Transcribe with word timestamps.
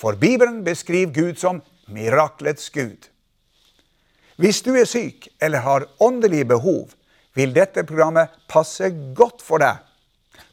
For 0.00 0.16
Bibelen 0.16 0.62
beskriver 0.64 1.12
Gud 1.12 1.38
som 1.38 1.60
miraklets 1.92 2.70
Gud. 2.72 3.10
Hvis 4.40 4.62
du 4.64 4.72
er 4.72 4.88
syk 4.88 5.28
eller 5.42 5.60
har 5.60 5.84
åndelige 6.00 6.46
behov, 6.48 6.94
vil 7.36 7.52
dette 7.52 7.84
programmet 7.84 8.32
passe 8.48 8.88
godt 9.16 9.42
for 9.44 9.60
deg. 9.60 9.76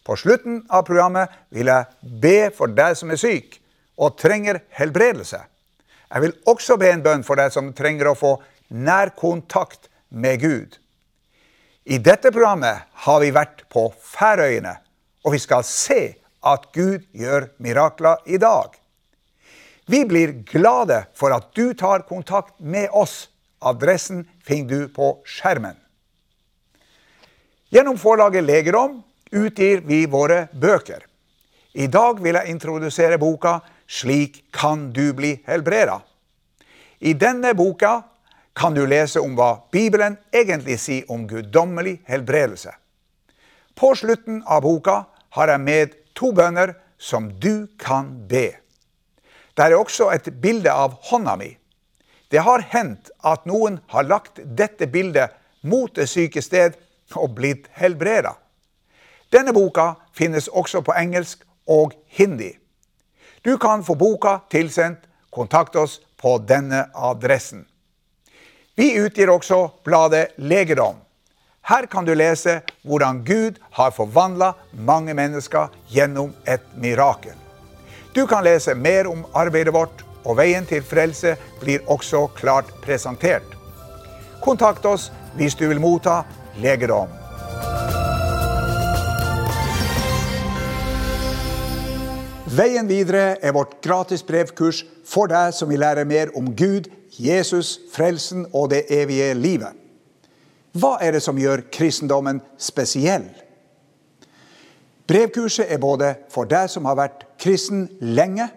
På 0.03 0.17
slutten 0.19 0.65
av 0.67 0.83
programmet 0.88 1.31
vil 1.55 1.71
jeg 1.71 2.17
be 2.21 2.49
for 2.55 2.71
deg 2.75 2.97
som 2.99 3.13
er 3.13 3.21
syk 3.21 3.55
og 3.95 4.17
trenger 4.19 4.59
helbredelse. 4.75 5.39
Jeg 6.07 6.23
vil 6.23 6.35
også 6.47 6.75
be 6.79 6.89
en 6.91 7.03
bønn 7.05 7.23
for 7.27 7.39
deg 7.39 7.53
som 7.55 7.71
trenger 7.75 8.11
å 8.11 8.17
få 8.19 8.33
nær 8.75 9.13
kontakt 9.16 9.88
med 10.09 10.41
Gud. 10.43 10.75
I 11.88 11.99
dette 12.03 12.33
programmet 12.35 12.83
har 13.07 13.23
vi 13.23 13.31
vært 13.31 13.63
på 13.71 13.85
Færøyene, 13.95 14.75
og 15.23 15.35
vi 15.35 15.39
skal 15.39 15.63
se 15.63 16.02
at 16.43 16.67
Gud 16.75 17.07
gjør 17.16 17.47
mirakler 17.63 18.27
i 18.27 18.39
dag. 18.43 18.75
Vi 19.89 20.05
blir 20.05 20.31
glade 20.43 21.05
for 21.16 21.31
at 21.31 21.53
du 21.55 21.73
tar 21.73 21.99
kontakt 21.99 22.59
med 22.59 22.89
oss. 22.91 23.30
Adressen 23.59 24.25
finner 24.44 24.69
du 24.69 24.88
på 24.91 25.13
skjermen. 25.25 25.77
Gjennom 27.71 27.95
forlaget 27.97 28.44
Legerom 28.44 28.99
utgir 29.31 29.81
vi 29.88 30.05
våre 30.05 30.47
bøker. 30.52 31.05
I 31.73 31.88
dag 31.88 32.19
vil 32.19 32.35
jeg 32.35 32.52
introdusere 32.52 33.17
boka 33.17 33.59
'Slik 33.88 34.52
kan 34.52 34.91
du 34.91 35.13
bli 35.13 35.39
helbreda'. 35.47 36.01
I 36.99 37.13
denne 37.13 37.53
boka 37.53 38.03
kan 38.55 38.73
du 38.73 38.85
lese 38.85 39.19
om 39.19 39.35
hva 39.35 39.61
Bibelen 39.72 40.17
egentlig 40.33 40.79
sier 40.79 41.11
om 41.11 41.27
guddommelig 41.27 42.01
helbredelse. 42.05 42.72
På 43.75 43.95
slutten 43.95 44.44
av 44.45 44.61
boka 44.61 45.05
har 45.29 45.47
jeg 45.47 45.59
med 45.59 45.95
to 46.16 46.31
bønner 46.31 46.75
som 46.97 47.29
du 47.39 47.67
kan 47.79 48.27
be. 48.27 48.66
Det 49.58 49.66
er 49.66 49.73
også 49.73 50.11
et 50.13 50.27
bilde 50.41 50.69
av 50.69 51.00
hånda 51.09 51.33
mi. 51.36 51.55
Det 52.30 52.44
har 52.45 52.61
hendt 52.69 53.09
at 53.25 53.47
noen 53.50 53.80
har 53.89 54.05
lagt 54.05 54.38
dette 54.44 54.86
bildet 54.88 55.33
mot 55.66 55.89
det 55.95 56.05
syke 56.11 56.44
sted 56.45 56.75
og 57.16 57.33
blitt 57.39 57.66
helbreda. 57.80 58.35
Denne 59.33 59.53
boka 59.55 59.95
finnes 60.13 60.47
også 60.47 60.83
på 60.85 60.94
engelsk 60.94 61.41
og 61.66 61.95
hindi. 62.19 62.52
Du 63.41 63.58
kan 63.58 63.83
få 63.83 63.95
boka 63.95 64.39
tilsendt. 64.50 65.03
Kontakt 65.30 65.75
oss 65.75 66.00
på 66.17 66.38
denne 66.50 66.88
adressen. 66.95 67.66
Vi 68.75 68.95
utgir 68.97 69.30
også 69.30 69.67
bladet 69.85 70.38
Legedom. 70.38 70.95
Her 71.61 71.85
kan 71.85 72.05
du 72.08 72.13
lese 72.16 72.61
hvordan 72.81 73.19
Gud 73.28 73.59
har 73.72 73.91
forvandla 73.91 74.53
mange 74.72 75.13
mennesker 75.13 75.67
gjennom 75.91 76.33
et 76.47 76.63
mirakel. 76.80 77.47
Du 78.17 78.27
kan 78.27 78.43
lese 78.43 78.73
mer 78.75 79.05
om 79.07 79.19
arbeidet 79.37 79.73
vårt, 79.73 79.99
og 80.25 80.39
veien 80.39 80.65
til 80.65 80.81
frelse 80.81 81.35
blir 81.61 81.83
også 81.85 82.23
klart 82.33 82.71
presentert. 82.81 83.45
Kontakt 84.41 84.85
oss 84.89 85.11
hvis 85.38 85.53
du 85.53 85.67
vil 85.69 85.78
motta 85.78 86.23
legedom. 86.57 87.13
Veien 92.57 92.89
videre 92.89 93.35
er 93.38 93.53
vårt 93.53 93.77
gratis 93.85 94.25
brevkurs 94.25 94.81
for 95.06 95.29
deg 95.29 95.53
som 95.53 95.69
vil 95.69 95.85
lære 95.85 96.09
mer 96.09 96.33
om 96.33 96.50
Gud, 96.57 96.89
Jesus, 97.22 97.77
frelsen 97.94 98.47
og 98.50 98.72
det 98.73 98.88
evige 98.89 99.35
livet. 99.38 99.77
Hva 100.73 100.97
er 101.06 101.13
det 101.13 101.22
som 101.22 101.38
gjør 101.38 101.67
kristendommen 101.69 102.41
spesiell? 102.57 103.29
Brevkurset 105.07 105.72
er 105.72 105.79
både 105.79 106.13
for 106.31 106.50
deg 106.50 106.68
som 106.72 106.88
har 106.90 106.97
vært 107.00 107.23
kristen 107.40 107.85
lenge, 108.03 108.50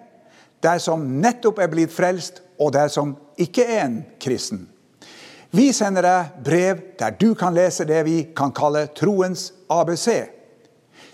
deg 0.60 0.80
som 0.82 1.04
nettopp 1.22 1.60
er 1.62 1.70
blitt 1.70 1.94
frelst, 1.94 2.42
og 2.60 2.74
deg 2.74 2.90
som 2.92 3.14
ikke 3.40 3.64
er 3.64 3.84
en 3.86 4.00
kristen. 4.20 4.66
Vi 5.50 5.70
sender 5.74 6.04
deg 6.04 6.42
brev 6.46 6.82
der 7.00 7.14
du 7.18 7.32
kan 7.38 7.54
lese 7.56 7.86
det 7.88 8.02
vi 8.06 8.18
kan 8.36 8.52
kalle 8.54 8.84
troens 8.94 9.48
ABC. 9.70 10.08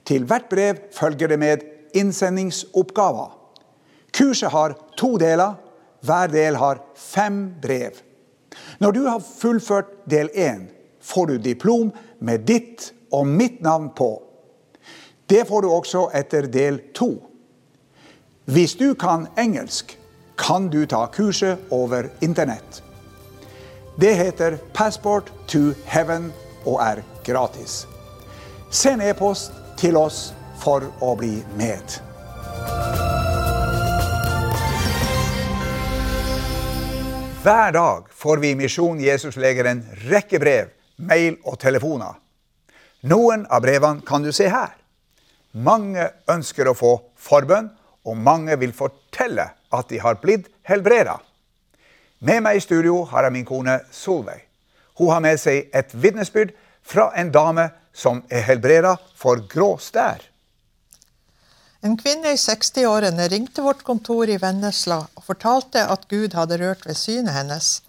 Til 0.06 0.26
hvert 0.28 0.48
brev 0.50 0.82
følger 0.92 1.30
det 1.32 1.38
med 1.40 1.64
innsendingsoppgaver. 1.96 3.30
Kurset 4.12 4.52
har 4.52 4.76
to 4.98 5.16
deler. 5.20 5.56
Hver 6.06 6.28
del 6.30 6.58
har 6.60 6.82
fem 6.94 7.54
brev. 7.62 7.96
Når 8.78 8.92
du 8.92 9.06
har 9.06 9.24
fullført 9.24 9.88
del 10.10 10.28
én, 10.34 10.68
får 11.00 11.26
du 11.26 11.38
diplom 11.38 11.90
med 12.20 12.44
ditt 12.46 12.92
og 13.12 13.26
mitt 13.26 13.62
navn 13.64 13.90
på. 13.96 14.25
Det 15.26 15.48
får 15.48 15.62
du 15.62 15.70
også 15.70 16.08
etter 16.14 16.46
del 16.46 16.78
to. 16.94 17.10
Hvis 18.46 18.76
du 18.78 18.94
kan 18.94 19.26
engelsk, 19.38 19.98
kan 20.38 20.68
du 20.70 20.84
ta 20.86 21.06
kurset 21.06 21.58
over 21.70 22.06
Internett. 22.22 22.82
Det 23.98 24.14
heter 24.14 24.58
Passport 24.74 25.32
to 25.48 25.72
Heaven 25.84 26.32
og 26.64 26.78
er 26.82 27.02
gratis. 27.24 27.86
Send 28.70 29.02
e-post 29.02 29.52
til 29.78 29.96
oss 29.96 30.30
for 30.62 30.86
å 31.02 31.16
bli 31.18 31.40
med. 31.58 31.98
Hver 37.42 37.72
dag 37.72 38.06
får 38.10 38.42
vi 38.42 38.54
i 38.54 38.58
Misjon 38.58 39.00
Jesusleger 39.00 39.64
en 39.70 39.82
rekke 40.06 40.38
brev, 40.38 40.70
mail 40.96 41.40
og 41.42 41.58
telefoner. 41.58 42.14
Noen 43.02 43.46
av 43.50 43.62
brevene 43.62 44.06
kan 44.06 44.22
du 44.22 44.32
se 44.34 44.46
her. 44.50 44.74
Mange 45.56 46.10
ønsker 46.28 46.68
å 46.68 46.76
få 46.76 46.92
forbønn, 47.16 47.70
og 48.06 48.18
mange 48.20 48.54
vil 48.60 48.74
fortelle 48.76 49.48
at 49.72 49.88
de 49.88 49.98
har 50.02 50.20
blitt 50.22 50.50
helbreda. 50.68 51.16
Med 52.20 52.44
meg 52.44 52.58
i 52.58 52.64
studio 52.64 53.02
har 53.10 53.26
jeg 53.26 53.34
min 53.34 53.48
kone 53.48 53.80
Solveig. 53.92 54.44
Hun 54.96 55.10
har 55.12 55.24
med 55.24 55.40
seg 55.40 55.72
et 55.76 55.92
vitnesbyrd 55.92 56.54
fra 56.86 57.10
en 57.16 57.32
dame 57.32 57.68
som 57.96 58.22
er 58.30 58.44
helbreda 58.46 58.94
for 59.16 59.42
grå 59.50 59.74
stær. 59.82 60.22
En 61.84 61.96
kvinne 62.00 62.32
i 62.32 62.40
60-årene 62.40 63.28
ringte 63.30 63.62
vårt 63.62 63.82
kontor 63.86 64.30
i 64.32 64.38
Vennesla 64.42 65.02
og 65.06 65.24
fortalte 65.26 65.84
at 65.92 66.06
Gud 66.10 66.34
hadde 66.34 66.58
rørt 66.62 66.86
ved 66.88 66.98
synet 66.98 67.36
hennes. 67.36 67.80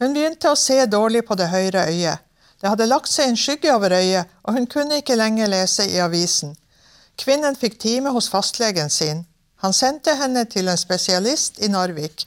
Hun 0.00 0.14
begynte 0.16 0.52
å 0.52 0.58
se 0.58 0.78
dårlig 0.86 1.24
på 1.28 1.36
det 1.40 1.48
høyre 1.52 1.86
øyet. 1.88 2.20
Det 2.60 2.68
hadde 2.68 2.88
lagt 2.88 3.08
seg 3.08 3.30
en 3.30 3.40
skygge 3.40 3.72
over 3.72 3.94
øyet, 3.96 4.28
og 4.44 4.56
hun 4.56 4.68
kunne 4.68 5.00
ikke 5.00 5.16
lenger 5.16 5.48
lese 5.48 5.88
i 5.88 6.00
avisen. 6.04 6.52
Kvinnen 7.20 7.56
fikk 7.56 7.76
time 7.78 8.10
hos 8.14 8.30
fastlegen 8.32 8.90
sin. 8.90 9.26
Han 9.60 9.74
sendte 9.76 10.14
henne 10.16 10.46
til 10.48 10.70
en 10.72 10.80
spesialist 10.80 11.60
i 11.60 11.68
Narvik. 11.68 12.24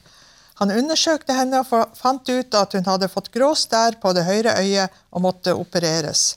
Han 0.60 0.70
undersøkte 0.70 1.34
henne 1.34 1.64
og 1.64 1.96
fant 1.98 2.28
ut 2.30 2.54
at 2.54 2.76
hun 2.76 2.86
hadde 2.86 3.10
fått 3.10 3.32
grå 3.34 3.50
stær 3.58 3.98
på 4.02 4.12
det 4.14 4.22
høyre 4.28 4.54
øyet 4.60 4.94
og 5.10 5.24
måtte 5.26 5.56
opereres. 5.58 6.36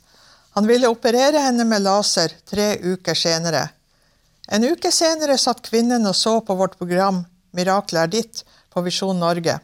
Han 0.57 0.65
ville 0.65 0.89
operere 0.89 1.43
henne 1.43 1.67
med 1.69 1.85
laser 1.85 2.33
tre 2.49 2.71
uker 2.81 3.13
senere. 3.13 3.67
En 4.49 4.65
uke 4.65 4.89
senere 4.95 5.37
satt 5.37 5.61
kvinnen 5.61 6.09
og 6.09 6.17
så 6.17 6.39
på 6.41 6.57
vårt 6.57 6.79
program 6.81 7.25
Miraklet 7.53 8.07
er 8.07 8.13
ditt 8.15 8.43
på 8.73 8.81
Visjon 8.81 9.21
Norge. 9.21 9.59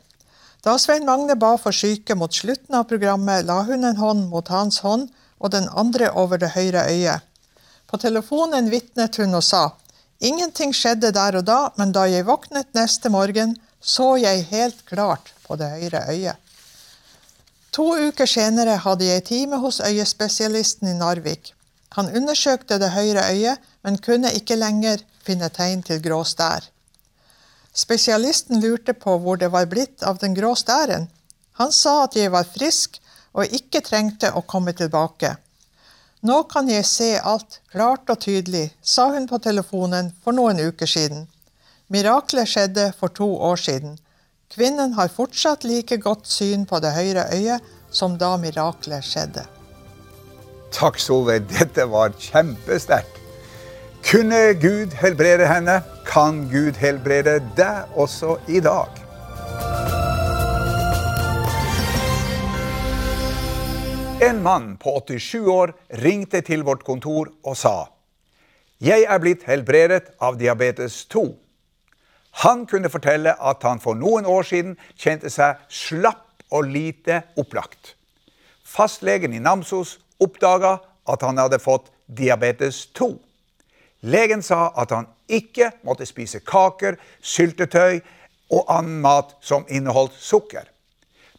Da 0.63 0.77
Svein 0.77 1.05
Magne 1.09 1.33
ba 1.35 1.55
for 1.57 1.73
syke 1.73 2.13
mot 2.15 2.33
slutten 2.33 2.77
av 2.77 2.85
programmet, 2.91 3.45
la 3.49 3.63
hun 3.65 3.83
en 3.89 3.97
hånd 3.97 4.29
mot 4.29 4.47
hans 4.53 4.83
hånd 4.85 5.09
og 5.39 5.51
den 5.51 5.65
andre 5.73 6.13
over 6.13 6.37
det 6.37 6.53
høyre 6.53 6.85
øyet. 6.93 7.25
På 7.93 7.99
telefonen 8.01 8.71
vitnet 8.73 9.19
hun 9.21 9.37
og 9.37 9.43
sa 9.45 9.67
ingenting 10.23 10.71
skjedde 10.73 11.11
der 11.13 11.37
og 11.37 11.43
da, 11.45 11.59
men 11.77 11.91
da 11.93 12.07
jeg 12.09 12.25
våknet 12.25 12.71
neste 12.73 13.11
morgen, 13.13 13.57
så 13.83 14.15
jeg 14.17 14.47
helt 14.49 14.79
klart 14.89 15.33
på 15.43 15.57
det 15.59 15.67
høyre 15.75 16.01
øyet. 16.09 16.39
To 17.75 17.85
uker 18.07 18.29
senere 18.29 18.79
hadde 18.85 19.05
jeg 19.09 19.25
time 19.27 19.59
hos 19.61 19.81
øyespesialisten 19.83 20.89
i 20.89 20.95
Narvik. 20.97 21.51
Han 21.97 22.09
undersøkte 22.09 22.79
det 22.81 22.93
høyre 22.95 23.27
øyet, 23.29 23.61
men 23.83 24.01
kunne 24.01 24.33
ikke 24.33 24.57
lenger 24.57 25.03
finne 25.25 25.49
tegn 25.53 25.83
til 25.83 26.01
grå 26.01 26.23
stær. 26.23 26.65
Spesialisten 27.73 28.61
lurte 28.63 28.93
på 28.93 29.17
hvor 29.21 29.37
det 29.37 29.51
var 29.51 29.69
blitt 29.69 30.01
av 30.01 30.21
den 30.21 30.33
grå 30.37 30.55
stæren. 30.55 31.09
Han 31.61 31.71
sa 31.71 32.03
at 32.07 32.15
jeg 32.17 32.31
var 32.33 32.49
frisk 32.49 33.01
og 33.33 33.49
ikke 33.53 33.85
trengte 33.85 34.33
å 34.33 34.45
komme 34.45 34.73
tilbake. 34.77 35.35
Nå 36.23 36.37
kan 36.47 36.69
jeg 36.71 36.85
se 36.87 37.09
alt 37.19 37.57
klart 37.73 38.07
og 38.07 38.21
tydelig, 38.23 38.69
sa 38.79 39.09
hun 39.11 39.25
på 39.27 39.41
telefonen 39.43 40.13
for 40.23 40.31
noen 40.31 40.61
uker 40.69 40.87
siden. 40.87 41.25
Miraklet 41.91 42.47
skjedde 42.47 42.85
for 42.95 43.11
to 43.11 43.27
år 43.43 43.59
siden. 43.59 43.97
Kvinnen 44.53 44.93
har 44.95 45.11
fortsatt 45.11 45.65
like 45.67 45.97
godt 45.99 46.29
syn 46.31 46.63
på 46.69 46.79
det 46.79 46.93
høyre 46.95 47.25
øyet 47.35 47.67
som 47.91 48.15
da 48.21 48.37
miraklet 48.39 49.03
skjedde. 49.03 49.43
Takk, 50.71 51.01
Solveig. 51.01 51.43
Dette 51.51 51.89
var 51.91 52.15
kjempesterkt. 52.15 53.19
Kunne 54.07 54.39
Gud 54.63 54.95
helbrede 55.03 55.47
henne, 55.47 55.81
kan 56.07 56.45
Gud 56.51 56.79
helbrede 56.79 57.41
deg 57.59 57.99
også 57.99 58.37
i 58.47 58.63
dag. 58.63 59.03
En 64.23 64.43
mann 64.43 64.77
på 64.77 65.01
87 65.07 65.47
år 65.47 65.73
ringte 65.89 66.39
til 66.47 66.61
vårt 66.63 66.83
kontor 66.87 67.33
og 67.43 67.57
sa 67.59 67.89
jeg 68.83 69.03
er 69.03 69.19
blitt 69.19 69.43
helbredet 69.47 70.13
av 70.23 70.37
diabetes 70.39 71.01
2. 71.11 71.23
Han 72.43 72.63
kunne 72.67 72.91
fortelle 72.91 73.33
at 73.35 73.65
han 73.67 73.81
for 73.83 73.99
noen 73.99 74.27
år 74.27 74.47
siden 74.47 74.77
kjente 74.99 75.31
seg 75.31 75.59
slapp 75.67 76.43
og 76.55 76.69
lite 76.71 77.21
opplagt. 77.39 77.95
Fastlegen 78.63 79.35
i 79.35 79.43
Namsos 79.43 79.97
oppdaga 80.23 80.77
at 81.07 81.23
han 81.27 81.39
hadde 81.39 81.59
fått 81.63 81.91
diabetes 82.07 82.85
2. 82.95 83.11
Legen 84.07 84.43
sa 84.43 84.69
at 84.75 84.95
han 84.95 85.11
ikke 85.27 85.73
måtte 85.83 86.07
spise 86.07 86.39
kaker, 86.43 86.95
syltetøy 87.19 87.99
og 88.55 88.71
annen 88.71 88.99
mat 89.03 89.35
som 89.43 89.67
inneholdt 89.67 90.15
sukker. 90.15 90.67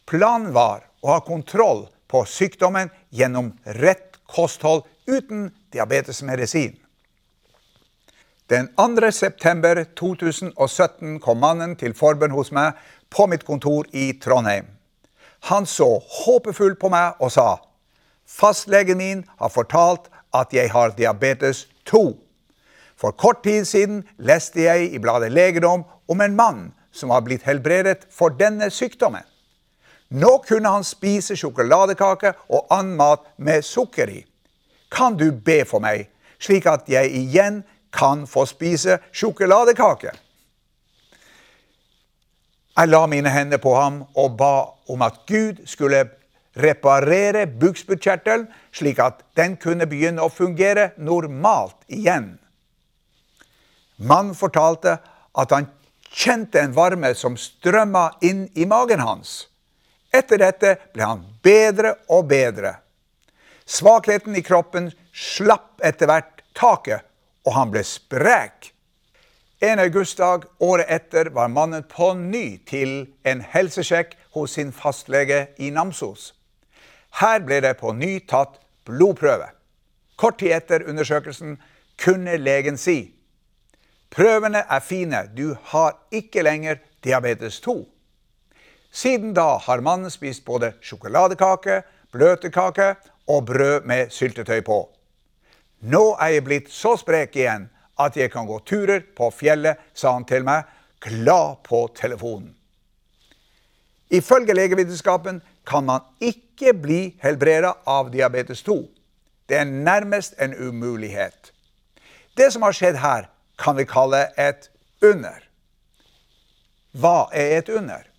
Planen 0.05 0.53
var 0.53 0.85
å 1.01 1.15
ha 1.15 1.21
kontroll 1.25 1.87
på 2.07 2.25
sykdommen 2.25 2.89
gjennom 3.09 3.53
rett 3.63 4.19
kosthold 4.27 4.83
uten 5.05 5.51
diabetesmedisin. 5.73 6.75
Den 8.49 8.67
2. 8.77 9.11
september 9.11 9.83
2017 9.97 11.19
kom 11.19 11.39
mannen 11.41 11.75
til 11.75 11.95
forbønn 11.97 12.33
hos 12.35 12.51
meg 12.53 12.77
på 13.09 13.25
mitt 13.29 13.45
kontor 13.45 13.87
i 13.93 14.11
Trondheim. 14.21 14.67
Han 15.49 15.65
så 15.65 15.87
håpefull 16.25 16.75
på 16.77 16.89
meg 16.93 17.17
og 17.21 17.31
sa 17.33 17.47
fastlegen 18.25 18.97
min 18.97 19.23
har 19.39 19.49
fortalt 19.53 20.09
at 20.33 20.53
jeg 20.53 20.71
har 20.73 20.95
diabetes 20.97 21.67
2. 21.85 22.17
For 22.97 23.11
kort 23.11 23.43
tid 23.43 23.65
siden 23.65 24.03
leste 24.17 24.65
jeg 24.65 24.93
i 24.93 24.99
bladet 24.99 25.31
Legedom 25.31 25.83
om 26.07 26.21
en 26.21 26.35
mann 26.35 26.61
som 26.91 27.09
har 27.09 27.21
blitt 27.21 27.45
helbredet 27.45 28.07
for 28.09 28.29
denne 28.29 28.69
sykdommen. 28.71 29.23
Nå 30.09 30.37
kunne 30.47 30.69
han 30.69 30.83
spise 30.83 31.35
sjokoladekake 31.37 32.33
og 32.49 32.67
annen 32.73 32.97
mat 32.99 33.25
med 33.37 33.65
sukker 33.65 34.09
i. 34.09 34.21
Kan 34.91 35.17
du 35.17 35.31
be 35.31 35.63
for 35.65 35.81
meg, 35.83 36.09
slik 36.39 36.67
at 36.69 36.89
jeg 36.89 37.09
igjen 37.11 37.63
kan 37.95 38.27
få 38.29 38.45
spise 38.45 38.99
sjokoladekake? 39.11 40.13
Jeg 42.75 42.91
la 42.91 43.05
mine 43.07 43.31
hender 43.31 43.57
på 43.63 43.73
ham 43.75 44.03
og 44.19 44.37
ba 44.37 44.55
om 44.91 45.01
at 45.01 45.21
Gud 45.27 45.63
skulle 45.65 46.03
reparere 46.55 47.47
bukspyttkjertelen, 47.47 48.47
slik 48.71 48.99
at 48.99 49.23
den 49.35 49.55
kunne 49.59 49.87
begynne 49.87 50.23
å 50.23 50.31
fungere 50.31 50.91
normalt 50.97 51.77
igjen. 51.87 52.35
Mannen 53.97 54.35
fortalte 54.35 54.97
at 55.35 55.51
han 55.55 55.69
kjente 56.11 56.61
en 56.61 56.75
varme 56.75 57.13
som 57.15 57.35
strømma 57.39 58.09
inn 58.23 58.47
i 58.55 58.67
magen 58.67 59.03
hans. 59.03 59.47
Etter 60.15 60.39
dette 60.39 60.75
ble 60.93 61.03
han 61.03 61.23
bedre 61.43 61.95
og 62.13 62.29
bedre. 62.31 62.77
Svakheten 63.65 64.37
i 64.37 64.43
kroppen 64.45 64.91
slapp 65.11 65.81
etter 65.83 66.09
hvert 66.09 66.43
taket, 66.55 67.03
og 67.45 67.57
han 67.57 67.73
ble 67.73 67.83
sprek. 67.85 68.71
En 69.63 69.81
augustdag 69.81 70.45
året 70.63 70.91
etter 70.91 71.31
var 71.35 71.51
mannen 71.51 71.83
på 71.89 72.13
ny 72.19 72.59
til 72.69 73.07
en 73.27 73.41
helsesjekk 73.53 74.15
hos 74.35 74.55
sin 74.59 74.71
fastlege 74.75 75.47
i 75.57 75.71
Namsos. 75.73 76.33
Her 77.21 77.41
ble 77.47 77.61
det 77.63 77.77
på 77.79 77.93
ny 77.95 78.19
tatt 78.27 78.59
blodprøve. 78.85 79.49
Kort 80.19 80.39
tid 80.39 80.53
etter 80.55 80.85
undersøkelsen 80.87 81.57
kunne 81.99 82.37
legen 82.39 82.77
si 82.79 83.15
prøvene 84.15 84.63
er 84.69 84.79
fine, 84.79 85.25
du 85.37 85.55
har 85.71 85.97
ikke 86.11 86.43
lenger 86.45 86.79
diabetes 87.03 87.59
2. 87.59 87.75
Siden 88.95 89.33
da 89.33 89.57
har 89.59 89.81
mannen 89.83 90.11
spist 90.11 90.45
både 90.47 90.69
sjokoladekake, 90.79 91.81
bløtkake 92.15 92.93
og 93.27 93.45
brød 93.49 93.83
med 93.83 94.13
syltetøy 94.15 94.61
på. 94.63 94.77
Nå 95.91 96.03
er 96.15 96.37
jeg 96.37 96.45
blitt 96.45 96.71
så 96.71 96.93
sprek 96.95 97.35
igjen 97.35 97.67
at 97.99 98.15
jeg 98.15 98.31
kan 98.31 98.47
gå 98.47 98.61
turer 98.63 99.03
på 99.17 99.27
fjellet, 99.35 99.81
sa 99.93 100.13
han 100.15 100.23
til 100.23 100.47
meg, 100.47 100.63
glad 101.03 101.59
på 101.67 101.81
telefonen. 101.95 102.53
Ifølge 104.15 104.55
legevitenskapen 104.55 105.41
kan 105.67 105.83
man 105.83 106.07
ikke 106.23 106.71
bli 106.79 107.01
helbreda 107.19 107.73
av 107.83 108.13
diabetes 108.15 108.63
2. 108.63 108.79
Det 109.49 109.59
er 109.59 109.67
nærmest 109.67 110.39
en 110.39 110.55
umulighet. 110.55 111.51
Det 112.37 112.47
som 112.53 112.63
har 112.63 112.71
skjedd 112.71 113.03
her, 113.03 113.27
kan 113.59 113.75
vi 113.75 113.83
kalle 113.83 114.29
et 114.39 114.69
under. 115.03 115.43
Hva 116.95 117.27
er 117.35 117.57
et 117.59 117.69
under? 117.69 118.14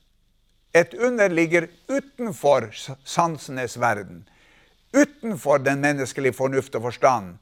Et 0.76 0.94
under 0.94 1.32
ligger 1.32 1.68
utenfor 1.88 2.68
sansenes 3.04 3.76
verden. 3.80 4.26
Utenfor 4.92 5.58
den 5.64 5.80
menneskelige 5.80 6.36
fornuft 6.36 6.74
og 6.76 6.90
forstand. 6.90 7.36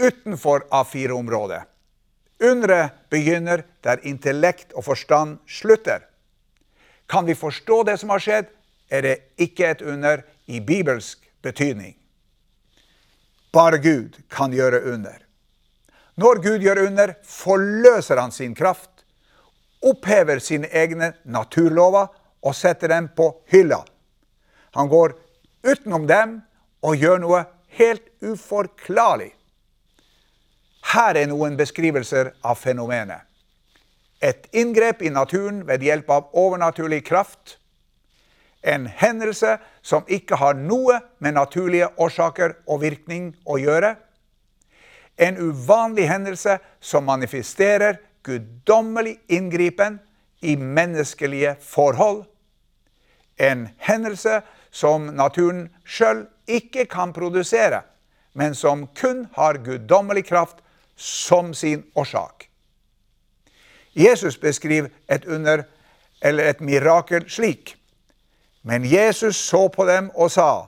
Utenfor 0.00 0.64
A4-området. 0.70 1.62
Underet 2.40 2.96
begynner 3.10 3.62
der 3.84 4.02
intellekt 4.02 4.72
og 4.72 4.84
forstand 4.84 5.38
slutter. 5.46 6.00
Kan 7.08 7.26
vi 7.26 7.34
forstå 7.34 7.82
det 7.86 7.98
som 8.00 8.10
har 8.10 8.22
skjedd, 8.24 8.50
er 8.90 9.02
det 9.06 9.16
ikke 9.38 9.70
et 9.70 9.82
under 9.82 10.22
i 10.46 10.60
bibelsk 10.60 11.22
betydning. 11.42 11.94
Bare 13.52 13.78
Gud 13.78 14.16
kan 14.30 14.54
gjøre 14.54 14.82
under. 14.92 15.18
Når 16.14 16.42
Gud 16.42 16.64
gjør 16.64 16.86
under, 16.86 17.14
forløser 17.22 18.18
han 18.18 18.32
sin 18.32 18.54
kraft, 18.54 19.04
opphever 19.82 20.38
sine 20.42 20.68
egne 20.72 21.12
naturlover 21.24 22.10
og 22.42 22.56
setter 22.56 22.88
dem 22.88 23.08
på 23.16 23.32
hylla. 23.52 23.82
Han 24.76 24.88
går 24.88 25.14
utenom 25.62 26.06
dem 26.06 26.40
og 26.80 26.96
gjør 26.96 27.20
noe 27.22 27.44
helt 27.76 28.06
uforklarlig. 28.22 29.32
Her 30.94 31.18
er 31.20 31.28
noen 31.30 31.58
beskrivelser 31.58 32.32
av 32.42 32.58
fenomenet. 32.58 33.26
Et 34.20 34.46
inngrep 34.52 35.02
i 35.02 35.12
naturen 35.12 35.62
ved 35.68 35.84
hjelp 35.84 36.10
av 36.12 36.28
overnaturlig 36.36 37.02
kraft. 37.06 37.56
En 38.60 38.84
hendelse 38.86 39.56
som 39.82 40.04
ikke 40.08 40.36
har 40.36 40.58
noe 40.58 40.98
med 41.18 41.36
naturlige 41.38 41.88
årsaker 41.96 42.58
og 42.66 42.82
virkning 42.82 43.30
å 43.48 43.56
gjøre. 43.60 43.94
En 45.16 45.40
uvanlig 45.40 46.08
hendelse 46.08 46.58
som 46.80 47.08
manifesterer 47.08 48.00
guddommelig 48.24 49.16
inngripen 49.32 49.98
i 50.40 50.56
menneskelige 50.56 51.56
forhold 51.60 52.24
en 53.40 53.68
hendelse 53.78 54.40
som 54.70 55.08
naturen 55.16 55.68
sjøl 55.84 56.26
ikke 56.46 56.84
kan 56.90 57.12
produsere, 57.16 57.82
men 58.32 58.54
som 58.54 58.86
kun 59.00 59.26
har 59.34 59.62
guddommelig 59.64 60.26
kraft 60.28 60.60
som 60.96 61.54
sin 61.54 61.84
årsak. 61.94 62.46
Jesus 63.94 64.36
beskriver 64.36 64.88
et 65.08 65.24
under 65.24 65.62
eller 66.22 66.50
et 66.50 66.60
mirakel 66.60 67.30
slik. 67.30 67.76
Men 68.62 68.84
Jesus 68.84 69.36
så 69.36 69.68
på 69.68 69.86
dem 69.88 70.10
og 70.14 70.30
sa, 70.30 70.66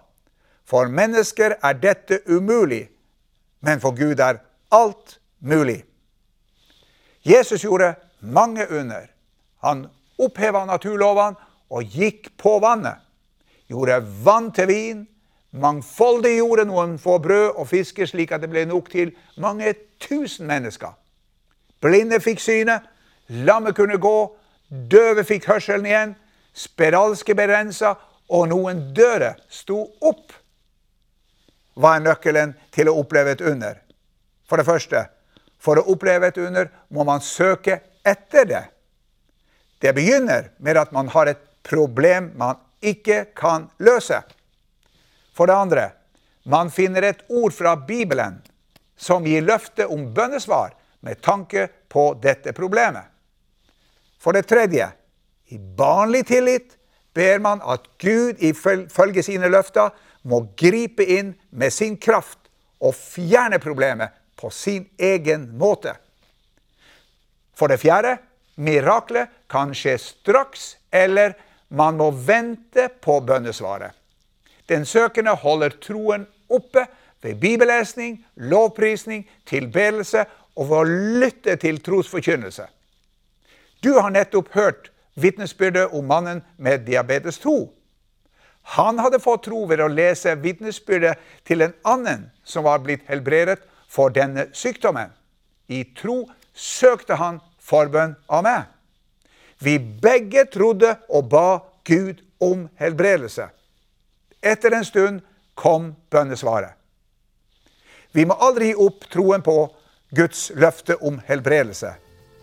for 0.65 0.89
mennesker 0.89 1.59
er 1.63 1.73
dette 1.77 2.23
umulig, 2.27 2.89
men 3.61 3.81
for 3.81 3.93
Gud 3.93 4.21
er 4.21 4.41
alt 4.73 5.19
mulig. 5.41 5.83
Jesus 7.25 7.63
gjorde 7.63 7.95
mange 8.21 8.65
under. 8.71 9.12
Han 9.63 9.87
oppheva 10.23 10.65
naturlovene 10.69 11.39
og 11.73 11.97
gikk 11.97 12.33
på 12.41 12.59
vannet. 12.63 13.01
Gjorde 13.71 14.03
vann 14.25 14.51
til 14.53 14.69
vin. 14.69 15.03
Mangfoldig 15.53 16.37
gjorde 16.39 16.65
noen 16.69 16.97
få 17.01 17.19
brød 17.21 17.59
og 17.61 17.69
fisker 17.69 18.09
slik 18.09 18.33
at 18.33 18.43
det 18.43 18.51
ble 18.53 18.65
nok 18.69 18.89
til 18.93 19.13
mange 19.41 19.75
tusen 20.01 20.49
mennesker. 20.49 20.95
Blinde 21.83 22.21
fikk 22.23 22.41
synet, 22.41 22.85
lamme 23.29 23.73
kunne 23.77 23.99
gå, 24.01 24.17
døve 24.71 25.25
fikk 25.29 25.49
hørselen 25.51 25.89
igjen, 25.89 26.15
spedalske 26.55 27.35
ble 27.37 27.49
rensa, 27.51 27.97
og 28.33 28.47
noen 28.49 28.87
døde 28.97 29.35
sto 29.53 29.83
opp. 30.01 30.33
Hva 31.77 31.97
er 31.97 32.05
nøkkelen 32.07 32.55
til 32.73 32.89
å 32.89 32.97
oppleve 33.01 33.35
et 33.35 33.45
under? 33.45 33.81
For 34.49 34.61
det 34.61 34.69
første, 34.69 35.05
for 35.61 35.81
å 35.81 35.87
oppleve 35.93 36.31
et 36.31 36.41
under 36.41 36.71
må 36.93 37.05
man 37.09 37.21
søke 37.25 37.81
etter 38.05 38.49
det. 38.49 38.63
Det 39.83 39.93
begynner 39.93 40.53
med 40.63 40.79
at 40.79 40.93
man 40.95 41.09
har 41.11 41.27
et 41.27 41.41
problem 41.67 42.31
man 42.39 42.61
ikke 42.83 43.25
kan 43.35 43.67
løse. 43.83 44.21
For 45.35 45.51
det 45.51 45.57
andre, 45.59 45.89
man 46.47 46.71
finner 46.71 47.03
et 47.03 47.25
ord 47.29 47.55
fra 47.55 47.75
Bibelen 47.77 48.39
som 48.97 49.27
gir 49.27 49.43
løfte 49.43 49.89
om 49.91 50.13
bønnesvar 50.15 50.77
med 51.03 51.19
tanke 51.23 51.67
på 51.91 52.13
dette 52.23 52.55
problemet. 52.55 53.03
For 54.23 54.33
det 54.33 54.47
tredje, 54.47 54.87
I 55.51 55.59
barnlig 55.59 56.27
tillit 56.31 56.77
ber 57.15 57.43
man 57.43 57.61
at 57.67 57.89
Gud 57.99 58.39
ifølge 58.39 59.23
sine 59.27 59.51
løfter 59.51 59.91
må 60.23 60.45
gripe 60.57 61.05
inn 61.05 61.35
med 61.51 61.75
sin 61.75 61.99
kraft 61.99 62.39
og 62.79 62.95
fjerne 62.95 63.59
problemet 63.59 64.15
på 64.39 64.51
sin 64.51 64.87
egen 64.99 65.51
måte. 65.59 65.97
For 67.59 67.69
det 67.69 67.83
fjerde 67.83 68.17
miraklet 68.55 69.31
kan 69.51 69.75
skje 69.75 69.97
straks, 69.99 70.77
eller 70.91 71.35
man 71.69 71.97
må 71.97 72.11
vente 72.11 72.89
på 73.01 73.21
bønnesvaret. 73.21 73.93
Den 74.69 74.85
søkende 74.87 75.35
holder 75.37 75.75
troen 75.83 76.27
oppe 76.53 76.87
ved 77.23 77.41
bibellesning, 77.41 78.21
lovprisning, 78.37 79.25
tilbedelse 79.47 80.25
og 80.57 80.69
ved 80.71 80.79
å 80.79 81.19
lytte 81.23 81.57
til 81.61 81.81
trosforkynnelse. 81.83 82.67
Du 83.83 83.95
har 83.99 84.13
nettopp 84.15 84.53
hørt 84.55 84.91
vitnesbyrdet 85.15 85.93
om 85.93 86.07
mannen 86.07 86.43
med 86.57 86.85
diabetes 86.87 87.39
2. 87.43 87.57
Han 88.77 89.01
hadde 89.03 89.21
fått 89.21 89.45
tro 89.49 89.65
ved 89.67 89.83
å 89.83 89.91
lese 89.91 90.37
vitnesbyrdet 90.39 91.19
til 91.49 91.65
en 91.67 91.75
annen 91.85 92.29
som 92.45 92.65
var 92.65 92.83
blitt 92.85 93.09
helbredet 93.09 93.59
for 93.91 94.13
denne 94.15 94.47
sykdommen. 94.55 95.11
I 95.69 95.83
tro 95.99 96.29
søkte 96.55 97.19
han 97.19 97.41
forbønn 97.73 98.15
av 98.29 98.45
meg. 98.45 98.69
Vi 99.63 99.79
begge 99.79 100.45
trodde 100.53 100.97
og 101.09 101.29
ba 101.33 101.49
Gud 101.87 102.23
om 102.43 102.67
helbredelse. 102.79 103.49
Etter 104.43 104.75
en 104.75 104.85
stund 104.85 105.21
kom 105.55 105.93
bønnesvaret. 106.11 106.75
Vi 108.13 108.25
må 108.29 108.37
aldri 108.45 108.73
gi 108.73 108.81
opp 108.85 109.07
troen 109.13 109.45
på 109.45 109.57
Guds 110.13 110.51
løfte 110.59 110.99
om 111.01 111.21
helbredelse. 111.27 111.95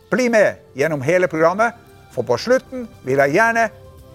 Bli 0.09 0.29
med 0.33 0.63
gjennom 0.75 1.03
hele 1.05 1.27
programmet, 1.29 1.75
for 2.11 2.25
på 2.25 2.39
slutten 2.41 2.87
vil 3.05 3.21
jeg 3.21 3.35
gjerne 3.37 3.67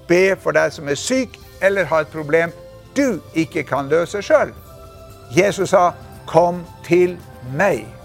be 0.09 0.35
for 0.42 0.56
deg 0.56 0.73
som 0.75 0.88
er 0.90 0.99
syk 0.99 1.38
eller 1.62 1.87
har 1.87 2.02
et 2.02 2.14
problem 2.14 2.50
du 2.97 3.21
ikke 3.38 3.62
kan 3.68 3.90
løse 3.90 4.23
sjøl. 4.23 4.52
Jesus 5.37 5.71
sa, 5.71 5.92
'Kom 6.26 6.64
til 6.85 7.18
meg'. 7.56 8.03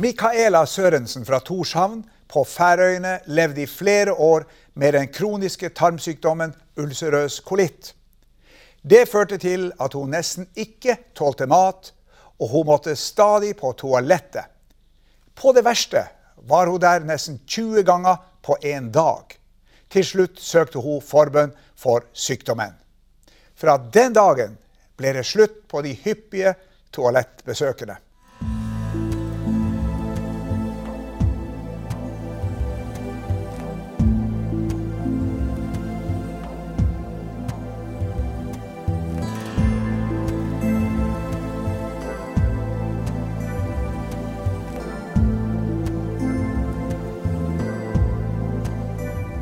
Mikaela 0.00 0.62
Sørensen 0.64 1.26
fra 1.28 1.42
Torshavn 1.44 1.98
på 2.30 2.40
Færøyene 2.48 3.18
levde 3.28 3.66
i 3.66 3.68
flere 3.68 4.14
år 4.14 4.46
med 4.80 4.94
den 4.96 5.10
kroniske 5.12 5.68
tarmsykdommen 5.76 6.54
ulcerøs 6.80 7.40
kolitt. 7.44 7.90
Det 8.80 9.02
førte 9.10 9.36
til 9.36 9.68
at 9.76 9.92
hun 9.92 10.14
nesten 10.14 10.48
ikke 10.56 10.96
tålte 11.12 11.44
mat, 11.50 11.92
og 12.40 12.48
hun 12.48 12.66
måtte 12.70 12.96
stadig 12.96 13.52
på 13.60 13.74
toalettet. 13.76 14.48
På 15.36 15.52
det 15.52 15.66
verste 15.68 16.06
var 16.48 16.72
hun 16.72 16.80
der 16.80 17.04
nesten 17.04 17.42
20 17.44 17.84
ganger 17.84 18.16
på 18.40 18.56
én 18.64 18.88
dag. 18.90 19.36
Til 19.90 20.04
slutt 20.04 20.40
søkte 20.40 20.80
hun 20.80 21.04
forbønn 21.04 21.52
for 21.76 22.08
sykdommen. 22.12 22.72
Fra 23.52 23.76
den 23.76 24.16
dagen 24.16 24.56
ble 24.96 25.18
det 25.18 25.28
slutt 25.28 25.66
på 25.68 25.84
de 25.84 25.92
hyppige 25.92 26.54
toalettbesøkene. 26.88 28.00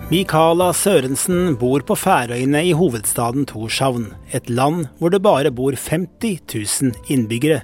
Mikaela 0.09 0.71
Sørensen 0.73 1.59
bor 1.61 1.83
på 1.85 1.93
Færøyene 1.93 2.63
i 2.65 2.71
hovedstaden 2.73 3.45
Torshavn, 3.45 4.07
et 4.33 4.49
land 4.49 4.87
hvor 4.97 5.13
det 5.13 5.21
bare 5.21 5.51
bor 5.53 5.77
50 5.77 6.41
000 6.81 6.95
innbyggere. 7.13 7.59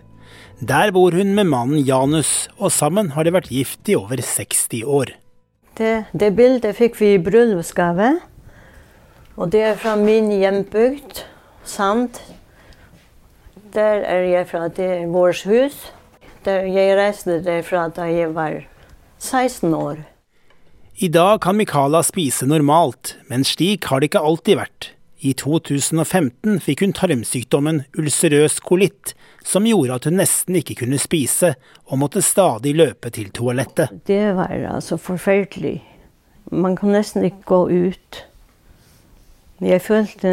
Der 0.60 0.92
bor 0.92 1.16
hun 1.16 1.32
med 1.32 1.48
mannen 1.48 1.80
Janus, 1.88 2.50
og 2.58 2.68
sammen 2.68 3.14
har 3.16 3.24
de 3.24 3.32
vært 3.32 3.48
gift 3.48 3.88
i 3.88 3.96
over 3.96 4.20
60 4.20 4.84
år. 4.84 5.14
Det, 5.80 6.04
det 6.12 6.30
bildet 6.36 6.76
fikk 6.76 7.00
vi 7.00 7.14
i 7.14 7.24
bryllupsgave. 7.30 8.12
Og 9.40 9.48
det 9.48 9.64
er 9.72 9.80
fra 9.80 9.96
min 9.96 10.28
hjembygd, 10.28 11.24
Sand. 11.64 12.20
Der 13.72 14.04
er 14.04 14.28
jeg 14.28 14.52
fra. 14.52 14.68
Det 14.68 14.90
er 15.00 15.06
vårt 15.08 15.46
hus. 15.48 15.86
Der 16.44 16.68
jeg 16.68 16.98
reiste 17.00 17.40
derfra 17.40 17.88
da 17.88 18.12
jeg 18.12 18.34
var 18.36 18.66
16 19.18 19.72
år. 19.72 20.04
I 20.96 21.08
dag 21.08 21.40
kan 21.40 21.56
Mikaela 21.56 22.02
spise 22.02 22.46
normalt, 22.46 23.16
men 23.26 23.42
slik 23.44 23.88
har 23.90 23.98
det 23.98 24.12
ikke 24.12 24.20
alltid 24.22 24.60
vært. 24.60 24.86
I 25.26 25.32
2015 25.34 26.60
fikk 26.62 26.84
hun 26.84 26.92
tarmsykdommen 26.94 27.80
ulcerøs 27.98 28.60
kolitt, 28.62 29.16
som 29.42 29.66
gjorde 29.66 29.96
at 29.96 30.06
hun 30.06 30.20
nesten 30.20 30.60
ikke 30.60 30.76
kunne 30.84 31.00
spise, 31.02 31.56
og 31.90 31.98
måtte 31.98 32.22
stadig 32.22 32.76
løpe 32.78 33.10
til 33.10 33.32
toalettet. 33.34 33.90
Det 34.06 34.36
var 34.38 34.54
altså 34.54 34.94
forferdelig. 34.94 35.80
Man 36.54 36.78
kan 36.78 36.94
nesten 36.94 37.26
ikke 37.26 37.42
gå 37.50 37.60
ut. 37.90 38.20
Jeg 39.66 39.82
følte 39.82 40.30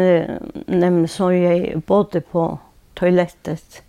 nemlig 0.70 1.10
som 1.10 1.34
jeg 1.34 1.82
både 1.90 2.22
på 2.22 2.46
toalettet. 2.94 3.82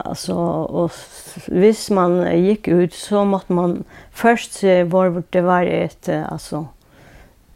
Altså, 0.00 0.88
hvis 1.52 1.90
man 1.90 2.22
gikk 2.42 2.68
ut, 2.68 2.94
så 2.94 3.24
måtte 3.28 3.52
man 3.52 3.84
først 4.10 4.54
se 4.62 4.82
hvor 4.88 5.22
det 5.32 5.44
var 5.44 5.68
et, 5.68 6.08
altså, 6.08 6.64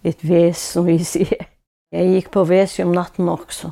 et 0.04 0.20
ves, 0.20 0.56
som 0.56 0.86
vi 0.86 0.98
sier. 1.14 1.48
Jeg 1.92 2.12
gikk 2.12 2.30
på 2.34 2.44
ves 2.44 2.78
om 2.82 2.92
natten 2.92 3.28
også. 3.28 3.70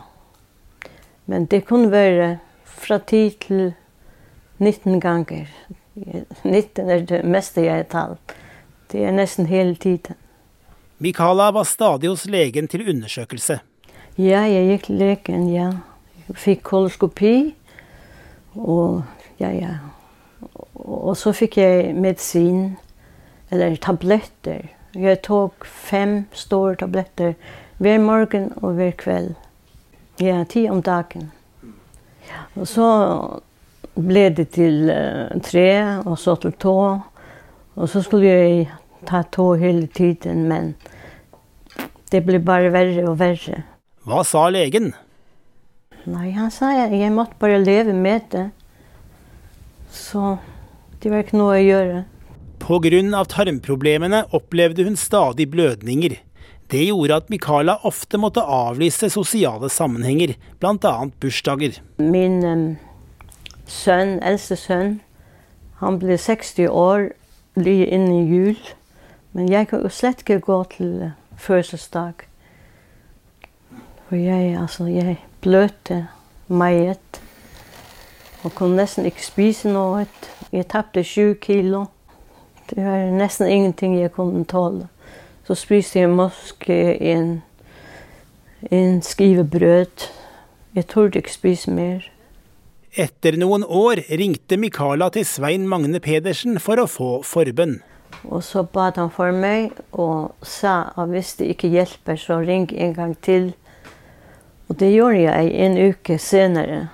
Men 1.27 1.47
det 1.47 1.65
kunne 1.69 1.91
være 1.93 2.39
fra 2.65 2.99
10 2.99 3.37
til 3.41 3.73
19 4.59 5.01
ganger. 5.01 5.47
19 6.45 6.91
er 6.91 7.05
det 7.07 7.25
meste 7.25 7.65
jeg 7.65 7.85
har 7.85 7.89
talt. 7.91 8.35
Det 8.93 9.05
er 9.05 9.13
nesten 9.15 9.47
hele 9.47 9.75
tiden. 9.75 10.17
Mikala 10.99 11.51
var 11.53 11.67
stadig 11.67 12.09
hos 12.09 12.27
legen 12.27 12.69
til 12.69 12.89
undersøkelse. 12.89 13.59
Ja, 14.19 14.45
jeg 14.47 14.69
gikk 14.69 14.87
til 14.87 15.01
legen, 15.03 15.49
ja. 15.51 15.71
Jeg 16.29 16.37
fikk 16.39 16.63
koloskopi. 16.63 17.55
Og 18.55 19.03
ja, 19.41 19.51
ja. 19.51 19.75
Og 20.85 21.17
så 21.17 21.33
fikk 21.35 21.59
jeg 21.59 21.95
medisin, 21.95 22.77
eller 23.51 23.77
tabletter. 23.83 24.69
Jeg 24.95 25.23
tok 25.27 25.67
fem 25.67 26.25
store 26.33 26.77
tabletter 26.79 27.35
hver 27.83 27.99
morgen 27.99 28.53
og 28.63 28.77
hver 28.79 28.95
kveld. 28.99 29.35
Ja, 30.23 30.45
ti 30.47 30.69
om 30.71 30.83
dagen. 30.83 31.33
Og 32.55 32.69
så 32.71 32.87
ble 33.95 34.29
det 34.35 34.49
til 34.55 34.91
uh, 34.91 35.35
tre, 35.43 35.69
og 36.07 36.19
så 36.19 36.37
til 36.43 36.55
to. 36.63 36.77
Og 37.75 37.89
så 37.91 38.03
skulle 38.03 38.31
jeg 38.31 38.69
ta 39.07 39.23
to 39.33 39.53
hele 39.59 39.87
tiden, 39.87 40.47
men 40.49 40.75
det 42.13 42.23
ble 42.27 42.39
bare 42.39 42.71
verre 42.75 43.09
og 43.09 43.19
verre. 43.19 43.65
Hva 44.07 44.23
sa 44.27 44.47
legen? 44.53 44.93
Nei, 46.05 46.35
han 46.37 46.51
sa 46.53 46.73
jeg, 46.75 46.99
jeg 47.01 47.13
måtte 47.15 47.39
bare 47.41 47.63
leve 47.63 47.95
med 47.97 48.27
det. 48.35 48.49
Så 49.95 50.37
det 51.01 51.13
var 51.13 51.25
ikke 51.25 51.39
noe 51.39 51.57
å 51.57 51.65
gjøre. 51.65 52.05
Pga. 52.65 53.25
tarmproblemene 53.29 54.25
opplevde 54.33 54.85
hun 54.85 54.97
stadig 54.97 55.51
blødninger. 55.53 56.17
Det 56.71 56.87
gjorde 56.87 57.17
at 57.17 57.31
Mikaela 57.31 57.79
ofte 57.85 58.19
måtte 58.19 58.41
avlyse 58.41 59.11
sosiale 59.13 59.69
sammenhenger, 59.69 60.35
bl.a. 60.61 60.95
bursdager. 61.21 61.81
Min 61.99 62.41
um, 62.45 62.65
sønn, 63.69 64.17
eldste 64.25 64.57
sønn, 64.57 64.97
han 65.81 66.01
ble 66.01 66.17
60 66.17 66.69
år 66.69 67.11
like 67.57 67.91
innen 67.93 68.33
jul. 68.33 68.57
Men 69.33 69.51
jeg 69.51 69.69
kan 69.69 69.83
jo 69.85 69.91
slett 69.93 70.25
ikke 70.25 70.41
gå 70.41 70.61
til 70.77 70.91
fødselsdag. 71.37 72.25
For 74.09 74.17
jeg, 74.17 74.55
altså, 74.61 74.87
jeg 74.87 75.19
bløte 75.45 76.07
meget. 76.49 77.21
Og 78.45 78.55
kunne 78.55 78.77
nesten 78.77 79.07
ikke 79.09 79.25
spise 79.25 79.69
noe. 79.73 80.07
Jeg 80.53 80.69
tapte 80.73 81.05
7 81.05 81.35
kilo. 81.45 81.85
Det 82.71 82.81
var 82.85 83.11
nesten 83.13 83.49
ingenting 83.49 83.99
jeg 84.01 84.13
kunne 84.13 84.45
tåle. 84.45 84.89
Så 85.45 85.55
spiste 85.55 86.01
jeg 86.01 86.11
måske 86.11 86.97
en, 87.01 87.43
en 88.71 89.03
skive 89.03 89.45
brød. 89.45 90.09
Jeg 90.75 90.87
torde 90.87 91.21
ikke 91.21 91.33
spise 91.33 91.71
mer. 91.71 92.05
Etter 92.95 93.37
noen 93.37 93.65
år 93.67 94.01
ringte 94.07 94.57
Mikala 94.57 95.09
til 95.13 95.27
Svein 95.27 95.69
Magne 95.69 96.01
Pedersen 96.01 96.61
for 96.63 96.81
å 96.81 96.87
få 96.89 97.11
forbønn. 97.27 97.81
Og 98.25 98.45
så 98.47 98.63
ba 98.63 98.91
han 98.95 99.11
for 99.13 99.35
meg 99.35 99.75
og 99.93 100.47
sa 100.47 100.95
at 100.97 101.11
hvis 101.11 101.35
det 101.41 101.51
ikke 101.53 101.73
hjelper, 101.73 102.17
så 102.17 102.39
ring 102.41 102.71
en 102.73 102.95
gang 102.95 103.17
til. 103.21 103.53
Og 104.69 104.81
det 104.81 104.93
gjorde 104.95 105.21
jeg 105.21 105.51
en 105.67 105.79
uke 105.91 106.19
senere. 106.19 106.89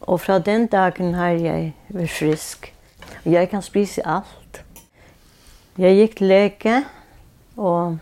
Og 0.00 0.20
fra 0.20 0.38
den 0.38 0.66
dagen 0.66 1.14
har 1.14 1.36
jeg 1.38 1.72
vært 1.88 2.10
frisk. 2.10 2.72
Jeg 3.24 3.48
kan 3.50 3.62
spise 3.62 4.02
alt. 4.06 4.62
Jeg 5.78 5.96
gikk 5.96 6.16
til 6.18 6.26
lege, 6.26 6.76
og 7.56 7.98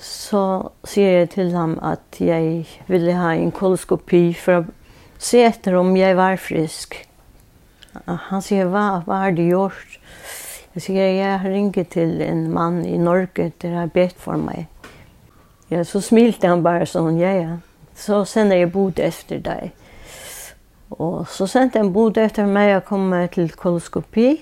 så 0.00 0.42
sier 0.84 1.18
jeg 1.18 1.30
til 1.34 1.50
ham 1.56 1.78
at 1.82 2.20
jeg 2.20 2.66
ville 2.88 3.16
ha 3.16 3.34
en 3.36 3.52
koloskopi 3.52 4.30
for 4.38 4.60
å 4.60 4.66
se 5.20 5.42
etter 5.44 5.76
om 5.76 5.90
jeg 5.96 6.16
var 6.16 6.38
frisk. 6.40 6.94
Han 8.06 8.44
sier, 8.44 8.70
hva, 8.70 9.02
hva 9.04 9.24
har 9.24 9.34
du 9.36 9.42
gjort? 9.42 9.98
Jeg 10.76 10.84
sier, 10.86 11.08
jeg 11.18 11.40
har 11.42 11.50
ringet 11.50 11.90
til 11.96 12.20
en 12.22 12.46
mann 12.54 12.84
i 12.86 12.96
Norge, 12.96 13.50
der 13.60 13.74
har 13.74 13.90
bedt 13.92 14.16
for 14.20 14.38
meg. 14.38 14.68
Ja, 15.70 15.82
så 15.84 16.00
smilte 16.02 16.48
han 16.48 16.62
bare 16.62 16.86
sånn, 16.88 17.18
ja, 17.18 17.34
ja. 17.34 17.56
så 18.00 18.24
sender 18.24 18.56
jag 18.56 18.70
bod 18.70 18.98
efter 18.98 19.38
dig. 19.38 19.72
Och 20.88 21.28
så 21.28 21.46
sände 21.46 21.78
en 21.78 21.92
bod 21.92 22.18
efter 22.18 22.46
mig 22.46 22.72
att 22.72 22.84
komma 22.84 23.28
till 23.28 23.50
koloskopi. 23.50 24.40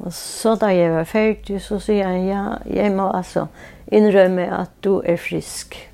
Och 0.00 0.14
så 0.14 0.54
där 0.54 0.70
jag 0.70 0.92
var 0.92 1.04
färdig 1.04 1.62
så 1.62 1.80
säger 1.80 2.04
han, 2.04 2.26
ja, 2.26 2.58
jag 2.74 2.92
må 2.92 3.08
alltså 3.08 3.48
inrömma 3.86 4.46
att 4.46 4.70
du 4.80 5.00
är 5.00 5.16
frisk. 5.16 5.88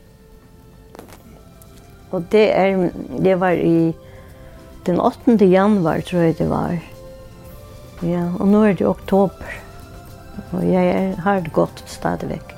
Och 2.11 2.23
det, 2.23 2.53
är, 2.53 2.91
det 3.19 3.35
var 3.35 3.53
i 3.53 3.95
den 4.85 5.01
8 5.01 5.45
januari 5.45 6.03
tror 6.03 6.23
jag 6.23 6.35
det 6.35 6.47
var. 6.47 6.79
Ja, 8.01 8.33
och 8.39 8.49
nu 8.49 8.71
är 8.71 8.75
det 8.75 8.87
oktober. 8.87 9.61
Och 10.51 10.65
jag 10.65 11.15
har 11.17 11.41
det 11.41 11.51
gott 11.53 11.83
stadigväck. 11.87 12.58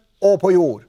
og 0.21 0.39
på 0.39 0.51
jord'. 0.51 0.87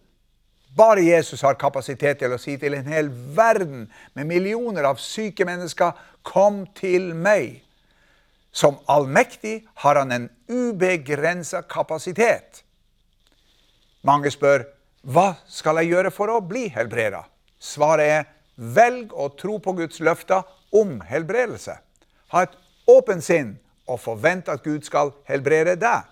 Bare 0.77 1.05
Jesus 1.05 1.43
har 1.45 1.59
kapasitet 1.61 2.19
til 2.19 2.33
å 2.33 2.39
si 2.41 2.57
til 2.57 2.75
en 2.75 2.87
hel 2.89 3.11
verden 3.37 3.91
med 4.15 4.25
millioner 4.25 4.87
av 4.89 4.97
syke 4.97 5.45
mennesker, 5.45 5.93
'Kom 6.23 6.67
til 6.75 7.13
meg'. 7.15 7.61
Som 8.53 8.79
allmektig 8.89 9.67
har 9.75 9.95
han 9.99 10.13
en 10.13 10.31
ubegrensa 10.49 11.61
kapasitet. 11.61 12.63
Mange 14.03 14.31
spør, 14.31 14.65
'Hva 15.05 15.35
skal 15.49 15.77
jeg 15.77 15.89
gjøre 15.89 16.11
for 16.11 16.27
å 16.27 16.41
bli 16.41 16.69
helbreda?' 16.69 17.25
Svaret 17.59 18.11
er, 18.11 18.25
velg 18.57 19.13
å 19.13 19.29
tro 19.39 19.59
på 19.59 19.73
Guds 19.73 20.01
løfter 20.01 20.43
om 20.73 21.01
helbredelse. 21.01 21.77
Ha 22.29 22.43
et 22.43 22.57
åpent 22.87 23.25
sinn 23.25 23.59
og 23.87 24.01
forvent 24.01 24.49
at 24.49 24.63
Gud 24.63 24.83
skal 24.83 25.13
helbrede 25.29 25.77
deg. 25.81 26.12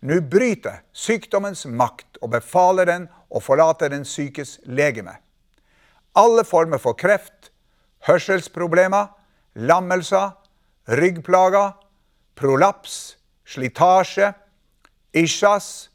Nå 0.00 0.20
bryter 0.30 0.84
sykdommens 0.94 1.64
makt 1.66 2.20
og 2.22 2.30
befaler 2.36 2.86
den 2.86 3.06
å 3.28 3.40
forlate 3.42 3.88
den 3.90 4.04
sykes 4.06 4.58
legeme. 4.64 5.16
Alle 6.18 6.44
former 6.46 6.78
for 6.82 6.94
kreft, 6.98 7.50
hørselsproblemer, 8.06 9.10
lammelser, 9.54 10.36
ryggplager, 10.88 11.72
prolaps, 12.38 13.16
slitasje, 13.46 14.30
isjas, 15.18 15.88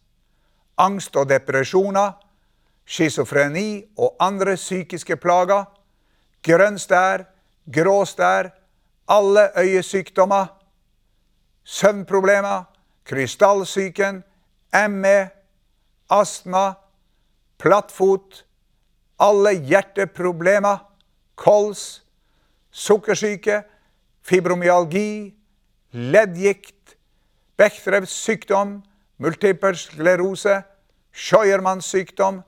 angst 0.76 1.16
og 1.16 1.30
depresjoner, 1.32 2.18
schizofreni 2.86 3.86
og 3.98 4.18
andre 4.20 4.58
psykiske 4.60 5.16
plager, 5.24 5.64
grønn 6.44 6.80
stær, 6.82 7.24
grå 7.72 8.02
stær, 8.10 8.52
alle 9.08 9.48
øyesykdommer, 9.60 10.52
søvnproblemer, 11.64 12.73
krystallsyken, 13.06 14.24
ME, 14.74 15.32
astma, 16.10 16.76
plattfot, 17.58 18.44
alle 19.20 19.54
hjerteproblemer, 19.54 20.80
kols, 21.36 22.02
sukkersyke, 22.72 23.64
fibromyalgi, 24.22 25.34
leddgikt, 25.94 26.96
Bechdrevs 27.58 28.10
sykdom, 28.10 28.82
multiple 29.22 29.76
sklerose, 29.78 30.64
Scheuermanns 31.14 31.86
sykdom, 31.86 32.42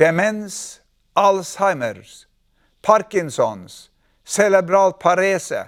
demens, 0.00 0.80
Alzheimers, 1.14 2.24
Parkinsons, 2.82 3.90
cerebral 4.24 4.94
parese, 4.96 5.66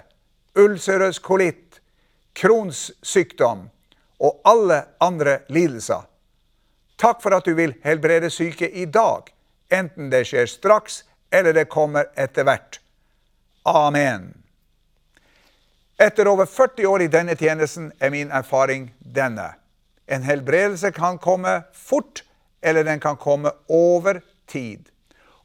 ulcerøs 0.57 1.19
kolitt, 1.21 1.81
Crohns 2.33 2.89
sykdom 3.03 3.67
og 4.21 4.41
alle 4.45 4.83
andre 5.01 5.39
lidelser. 5.49 6.05
Takk 7.01 7.21
for 7.23 7.33
at 7.33 7.45
du 7.45 7.55
vil 7.57 7.73
helbrede 7.83 8.29
syke 8.29 8.69
i 8.69 8.85
dag, 8.85 9.31
enten 9.73 10.11
det 10.13 10.27
skjer 10.29 10.45
straks 10.45 11.01
eller 11.31 11.55
det 11.57 11.69
kommer 11.71 12.11
etter 12.19 12.45
hvert. 12.45 12.77
Amen. 13.65 14.33
Etter 16.01 16.27
over 16.27 16.45
40 16.45 16.87
år 16.87 17.01
i 17.05 17.09
denne 17.13 17.35
tjenesten 17.37 17.91
er 17.99 18.09
min 18.13 18.31
erfaring 18.33 18.91
denne. 18.99 19.53
En 20.07 20.23
helbredelse 20.25 20.91
kan 20.91 21.17
komme 21.21 21.61
fort, 21.73 22.23
eller 22.61 22.83
den 22.83 22.99
kan 22.99 23.17
komme 23.17 23.51
over 23.69 24.21
tid. 24.49 24.89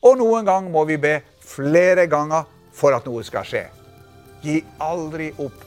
Og 0.03 0.19
noen 0.19 0.45
gang 0.45 0.71
må 0.73 0.85
vi 0.85 0.97
be 1.01 1.21
flere 1.45 2.07
ganger 2.07 2.49
for 2.73 2.97
at 2.97 3.07
noe 3.09 3.25
skal 3.25 3.45
skje. 3.47 3.67
Gi 4.43 4.61
aldri 4.81 5.31
opp. 5.39 5.61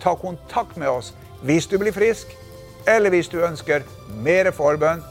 Ta 0.00 0.14
kontakt 0.20 0.76
med 0.76 0.88
oss 0.88 1.12
hvis 1.44 1.66
du 1.68 1.78
blir 1.80 1.92
frisk, 1.92 2.28
eller 2.86 3.10
hvis 3.10 3.28
du 3.28 3.40
ønsker 3.42 3.84
mer 4.22 4.50
forbønn. 4.54 5.02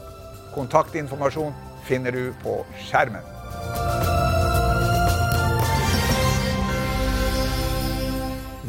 Kontaktinformasjon 0.54 1.54
finner 1.84 2.14
du 2.14 2.30
på 2.42 2.58
skjermen. 2.88 3.24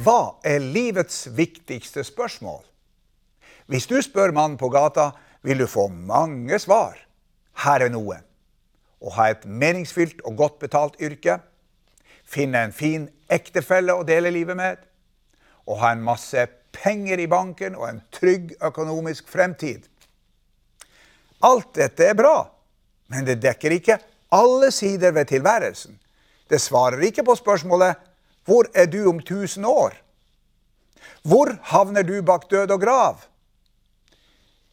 Hva 0.04 0.38
er 0.46 0.64
livets 0.64 1.26
viktigste 1.36 2.04
spørsmål? 2.08 2.62
Hvis 3.68 3.88
du 3.88 3.98
spør 4.04 4.32
mannen 4.32 4.60
på 4.60 4.70
gata, 4.72 5.10
vil 5.44 5.60
du 5.60 5.68
få 5.68 5.88
mange 5.88 6.60
svar. 6.60 6.96
Her 7.64 7.84
er 7.88 7.92
noen. 7.92 8.24
Å 9.04 9.12
ha 9.18 9.30
et 9.32 9.44
meningsfylt 9.46 10.24
og 10.26 10.38
godt 10.40 10.60
betalt 10.64 10.96
yrke. 11.04 11.40
Finne 12.24 12.64
en 12.68 12.76
fin 12.76 13.10
ektefelle 13.32 13.96
å 13.96 14.06
dele 14.08 14.32
livet 14.32 14.58
med. 14.58 14.80
Å 15.68 15.76
ha 15.82 15.92
en 15.92 16.04
masse 16.04 16.48
penger 16.84 17.20
i 17.20 17.28
banken 17.28 17.76
og 17.76 17.90
en 17.90 18.02
trygg 18.12 18.56
økonomisk 18.64 19.28
fremtid. 19.30 19.86
Alt 21.44 21.76
dette 21.78 22.06
er 22.06 22.18
bra, 22.18 22.48
men 23.14 23.26
det 23.28 23.40
dekker 23.44 23.78
ikke 23.78 24.00
alle 24.34 24.72
sider 24.72 25.12
ved 25.12 25.30
tilværelsen. 25.30 26.00
Det 26.50 26.62
svarer 26.62 27.00
ikke 27.00 27.24
på 27.24 27.36
spørsmålet 27.36 27.96
'Hvor 28.46 28.66
er 28.74 28.86
du 28.86 29.10
om 29.10 29.20
1000 29.20 29.66
år?' 29.66 29.96
Hvor 31.24 31.60
havner 31.62 32.04
du 32.04 32.22
bak 32.22 32.50
død 32.52 32.72
og 32.72 32.82
grav? 32.82 33.22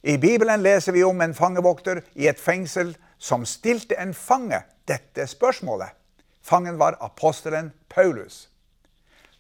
I 0.03 0.17
Bibelen 0.17 0.63
leser 0.63 0.93
vi 0.93 1.03
om 1.03 1.21
en 1.21 1.35
fangevokter 1.35 2.01
i 2.15 2.29
et 2.29 2.41
fengsel 2.41 2.97
som 3.19 3.45
stilte 3.45 3.97
en 3.99 4.15
fange 4.15 4.63
dette 4.89 5.27
spørsmålet. 5.27 5.89
Fangen 6.43 6.79
var 6.79 6.99
apostelen 7.01 7.73
Paulus. 7.89 8.49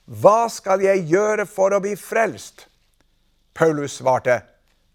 Hva 0.05 0.49
skal 0.53 0.83
jeg 0.85 1.07
gjøre 1.09 1.47
for 1.49 1.73
å 1.73 1.81
bli 1.81 1.95
frelst? 1.97 2.67
Paulus 3.55 4.01
svarte, 4.01 4.43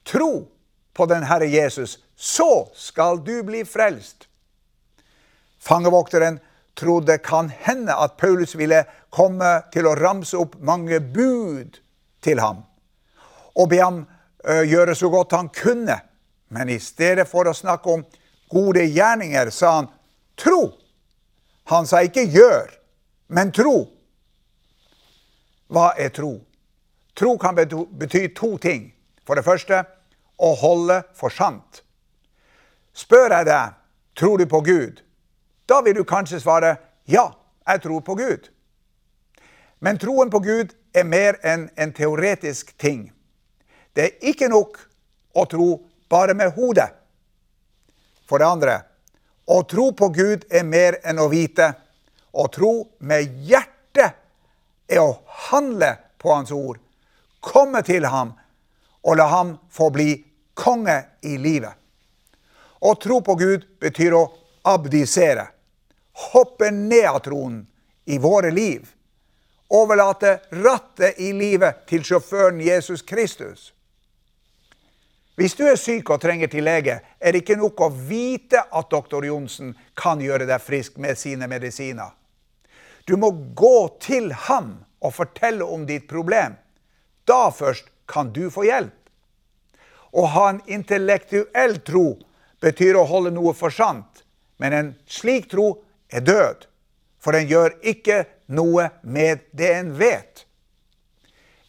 tro 0.03 0.45
på 0.93 1.07
den 1.09 1.25
Herre 1.25 1.47
Jesus, 1.47 1.97
så 2.15 2.67
skal 2.75 3.21
du 3.23 3.39
bli 3.47 3.63
frelst. 3.65 4.27
Fangevokteren 5.59 6.39
trodde 6.79 7.17
kan 7.23 7.49
hende 7.49 7.95
at 7.95 8.17
Paulus 8.19 8.55
ville 8.55 8.83
komme 9.09 9.59
til 9.73 9.87
å 9.87 9.95
ramse 9.97 10.37
opp 10.39 10.59
mange 10.63 10.99
bud 10.99 11.79
til 12.23 12.39
ham 12.39 12.63
og 13.59 13.69
be 13.71 13.79
ham 13.81 14.03
gjøre 14.45 14.95
så 14.95 15.09
godt 15.11 15.35
han 15.35 15.49
kunne. 15.51 15.97
Men 16.49 16.69
i 16.69 16.79
stedet 16.79 17.27
for 17.27 17.49
å 17.49 17.55
snakke 17.55 17.91
om 17.91 18.05
gode 18.49 18.85
gjerninger, 18.87 19.51
sa 19.51 19.75
han 19.79 19.89
tro. 20.39 20.71
Han 21.69 21.87
sa 21.87 22.01
ikke 22.05 22.25
gjør, 22.31 22.71
men 23.35 23.51
tro. 23.53 23.83
Hva 25.69 25.93
er 25.97 26.09
tro? 26.09 26.39
Tro 27.15 27.37
kan 27.37 27.55
bety 27.55 28.27
to 28.35 28.57
ting. 28.57 28.91
For 29.25 29.37
det 29.37 29.45
første 29.45 29.83
å 30.41 30.53
holde 30.57 31.03
for 31.13 31.29
sant. 31.29 31.83
Spør 32.97 33.35
jeg 33.35 33.45
deg 33.49 33.75
tror 34.17 34.39
du 34.39 34.47
på 34.49 34.61
Gud, 34.65 35.03
da 35.69 35.81
vil 35.85 35.99
du 35.99 36.03
kanskje 36.03 36.41
svare 36.41 36.73
ja, 37.05 37.29
jeg 37.67 37.83
tror 37.83 38.01
på 38.01 38.15
Gud. 38.17 38.49
Men 39.79 39.99
troen 40.01 40.31
på 40.33 40.41
Gud 40.43 40.73
er 40.93 41.05
mer 41.07 41.37
enn 41.45 41.69
en 41.77 41.93
teoretisk 41.95 42.73
ting. 42.81 43.11
Det 43.93 44.07
er 44.07 44.31
ikke 44.31 44.49
nok 44.51 44.79
å 45.37 45.45
tro 45.47 45.69
bare 46.09 46.33
med 46.33 46.55
hodet. 46.57 46.89
For 48.27 48.41
det 48.41 48.49
andre 48.49 48.79
å 49.49 49.61
tro 49.69 49.91
på 49.97 50.09
Gud 50.13 50.45
er 50.49 50.65
mer 50.65 50.99
enn 51.03 51.21
å 51.21 51.29
vite. 51.31 51.71
Å 52.33 52.45
tro 52.53 52.73
med 52.99 53.39
hjertet 53.45 54.17
er 54.89 55.03
å 55.03 55.19
handle 55.49 55.93
på 56.19 56.33
Hans 56.33 56.51
ord, 56.51 56.79
komme 57.39 57.81
til 57.87 58.05
ham 58.09 58.33
og 59.01 59.17
la 59.17 59.29
ham 59.31 59.55
få 59.71 59.89
bli 59.95 60.11
konge 60.53 60.97
i 61.21 61.37
livet. 61.37 61.73
Å 62.79 62.95
tro 62.95 63.21
på 63.23 63.35
Gud 63.39 63.65
betyr 63.79 64.15
å 64.15 64.25
abdisere. 64.67 65.47
Hoppe 66.33 66.71
ned 66.71 67.07
av 67.07 67.19
tronen 67.23 67.65
i 68.05 68.17
våre 68.19 68.51
liv. 68.51 68.87
Overlate 69.69 70.39
rattet 70.49 71.19
i 71.19 71.31
livet 71.33 71.85
til 71.87 72.03
sjåføren 72.03 72.61
Jesus 72.63 73.03
Kristus. 73.05 73.73
Hvis 75.39 75.55
du 75.55 75.63
er 75.69 75.77
syk 75.79 76.09
og 76.11 76.19
trenger 76.19 76.49
til 76.51 76.65
lege, 76.67 76.97
er 77.19 77.31
det 77.31 77.45
ikke 77.45 77.55
nok 77.59 77.79
å 77.85 77.91
vite 77.93 78.59
at 78.59 78.89
doktor 78.91 79.23
Johnsen 79.23 79.71
kan 79.95 80.19
gjøre 80.19 80.47
deg 80.49 80.59
frisk 80.59 80.97
med 80.99 81.15
sine 81.19 81.47
medisiner. 81.47 82.11
Du 83.09 83.15
må 83.17 83.31
gå 83.57 83.97
til 83.97 84.29
ham 84.45 84.83
og 85.01 85.15
fortelle 85.15 85.65
om 85.65 85.87
ditt 85.89 86.03
problem. 86.05 86.53
Da 87.25 87.49
først 87.49 87.87
kan 88.05 88.29
du 88.35 88.51
få 88.53 88.67
hjelp. 88.67 88.93
Å 90.13 90.25
ha 90.29 90.43
en 90.51 90.59
intellektuell 90.69 91.79
tro 91.85 92.19
betyr 92.61 92.99
å 92.99 93.07
holde 93.09 93.31
noe 93.33 93.55
for 93.57 93.73
sant, 93.73 94.21
men 94.61 94.75
en 94.77 94.91
slik 95.09 95.47
tro 95.49 95.71
er 96.13 96.21
død, 96.21 96.67
for 97.17 97.33
den 97.33 97.49
gjør 97.49 97.79
ikke 97.81 98.19
noe 98.53 98.91
med 99.01 99.41
det 99.57 99.71
en 99.79 99.89
vet. 99.97 100.45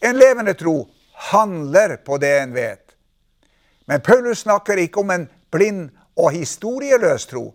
En 0.05 0.21
levende 0.21 0.53
tro 0.61 0.91
handler 1.33 1.97
på 2.05 2.21
det 2.21 2.35
en 2.43 2.53
vet. 2.53 2.85
Men 3.89 4.05
Paulus 4.05 4.45
snakker 4.45 4.77
ikke 4.85 5.01
om 5.01 5.17
en 5.17 5.27
blind 5.49 5.89
og 6.21 6.37
historieløs 6.37 7.31
tro. 7.33 7.47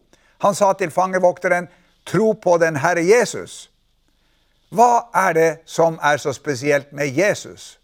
Han 0.42 0.58
sa 0.58 0.74
til 0.74 0.90
fangevokteren, 0.90 1.70
'Tro 2.06 2.34
på 2.34 2.58
den 2.58 2.76
Herre 2.76 3.02
Jesus'. 3.02 3.75
Hva 4.70 5.08
er 5.14 5.34
det 5.34 5.52
som 5.66 6.00
er 6.04 6.18
så 6.18 6.34
spesielt 6.34 6.92
med 6.94 7.14
Jesus? 7.14 7.80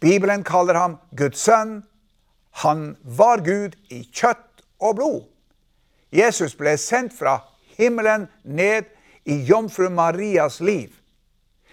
Bibelen 0.00 0.44
kaller 0.44 0.74
ham 0.74 0.96
Guds 1.16 1.40
sønn. 1.40 1.82
Han 2.64 2.96
var 3.02 3.42
Gud 3.44 3.76
i 3.90 4.04
kjøtt 4.12 4.64
og 4.80 4.96
blod. 4.96 5.22
Jesus 6.12 6.54
ble 6.54 6.76
sendt 6.78 7.14
fra 7.16 7.38
himmelen 7.78 8.28
ned 8.44 8.90
i 9.24 9.40
jomfru 9.48 9.88
Marias 9.90 10.60
liv. 10.60 10.90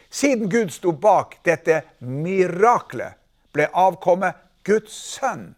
Siden 0.09 0.49
Gud 0.49 0.69
sto 0.69 0.91
bak 0.91 1.37
dette 1.45 1.81
miraklet, 1.99 3.15
ble 3.53 3.67
avkommet 3.73 4.35
Guds 4.67 4.93
sønn. 4.93 5.53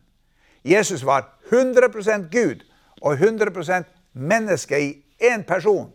Jesus 0.63 1.03
var 1.05 1.27
100% 1.51 2.29
Gud 2.31 2.63
og 3.01 3.13
100 3.13 3.83
menneske 4.13 4.79
i 4.79 5.03
én 5.19 5.43
person. 5.43 5.91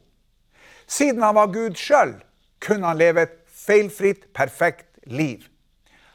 Siden 0.89 1.23
han 1.23 1.35
var 1.35 1.53
Gud 1.53 1.77
sjøl, 1.77 2.15
kunne 2.65 2.87
han 2.87 2.99
leve 2.99 3.23
et 3.23 3.37
feilfritt, 3.47 4.33
perfekt 4.35 4.87
liv. 5.05 5.45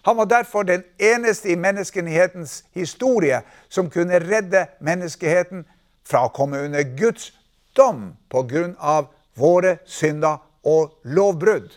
Han 0.04 0.18
var 0.18 0.26
derfor 0.26 0.64
den 0.64 0.84
eneste 1.00 1.50
i 1.50 1.56
menneskehetens 1.56 2.66
historie 2.74 3.42
som 3.70 3.90
kunne 3.90 4.20
redde 4.20 4.66
menneskeheten 4.82 5.64
fra 6.04 6.26
å 6.26 6.34
komme 6.34 6.60
under 6.66 6.84
Guds 6.98 7.32
dom 7.78 8.18
pga. 8.30 9.06
våre 9.36 9.78
synder 9.86 10.38
og 10.64 11.00
lovbrudd. 11.04 11.72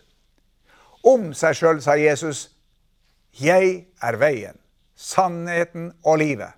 Om 1.05 1.33
seg 1.35 1.55
sjøl 1.55 1.83
sa 1.83 1.95
Jesus, 1.97 2.51
'Jeg 3.33 3.87
er 4.03 4.17
veien, 4.17 4.59
sannheten 4.97 5.93
og 6.05 6.19
livet'. 6.19 6.53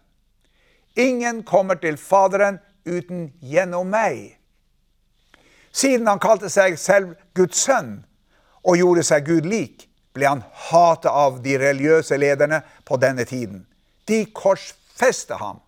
Ingen 0.97 1.43
kommer 1.43 1.75
til 1.75 1.97
Faderen 1.97 2.59
uten 2.87 3.33
gjennom 3.43 3.87
meg. 3.87 4.38
Siden 5.79 6.09
han 6.11 6.19
kalte 6.19 6.51
seg 6.51 6.79
selv 6.81 7.15
Guds 7.39 7.61
sønn 7.69 8.01
og 8.67 8.81
gjorde 8.81 9.05
seg 9.07 9.27
Gud 9.29 9.47
lik, 9.47 9.87
ble 10.15 10.27
han 10.27 10.43
hatet 10.71 11.11
av 11.13 11.39
de 11.45 11.55
religiøse 11.61 12.19
lederne 12.19 12.63
på 12.89 12.99
denne 12.99 13.25
tiden. 13.29 13.63
De 14.11 14.25
korsfeste 14.35 15.39
ham. 15.39 15.61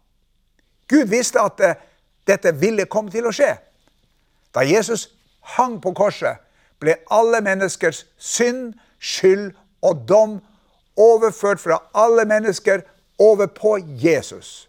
Gud 0.90 1.06
visste 1.12 1.42
at 1.42 1.60
eh, 1.62 1.78
dette 2.26 2.52
ville 2.58 2.88
komme 2.90 3.12
til 3.14 3.28
å 3.28 3.34
skje. 3.34 3.52
Da 4.50 4.64
Jesus 4.66 5.06
hang 5.56 5.78
på 5.82 5.92
korset, 5.94 6.42
ble 6.82 6.96
alle 7.12 7.42
menneskers 7.44 8.02
synd, 8.18 8.72
skyld 8.98 9.52
og 9.84 10.02
dom 10.08 10.38
overført 10.98 11.60
fra 11.62 11.78
alle 11.94 12.24
mennesker 12.26 12.82
over 13.20 13.46
på 13.46 13.76
Jesus. 14.00 14.66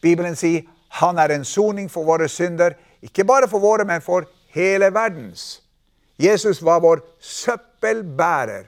Bibelen 0.00 0.36
sier 0.38 0.64
han 1.02 1.18
er 1.18 1.34
en 1.34 1.44
soning 1.44 1.90
for 1.92 2.06
våre 2.08 2.28
synder, 2.30 2.78
ikke 3.06 3.24
bare 3.24 3.48
for 3.48 3.62
våre, 3.62 3.84
men 3.84 4.02
for 4.02 4.26
hele 4.54 4.90
verdens. 4.94 5.62
Jesus 6.18 6.62
var 6.64 6.80
vår 6.80 7.00
søppelbærer. 7.20 8.64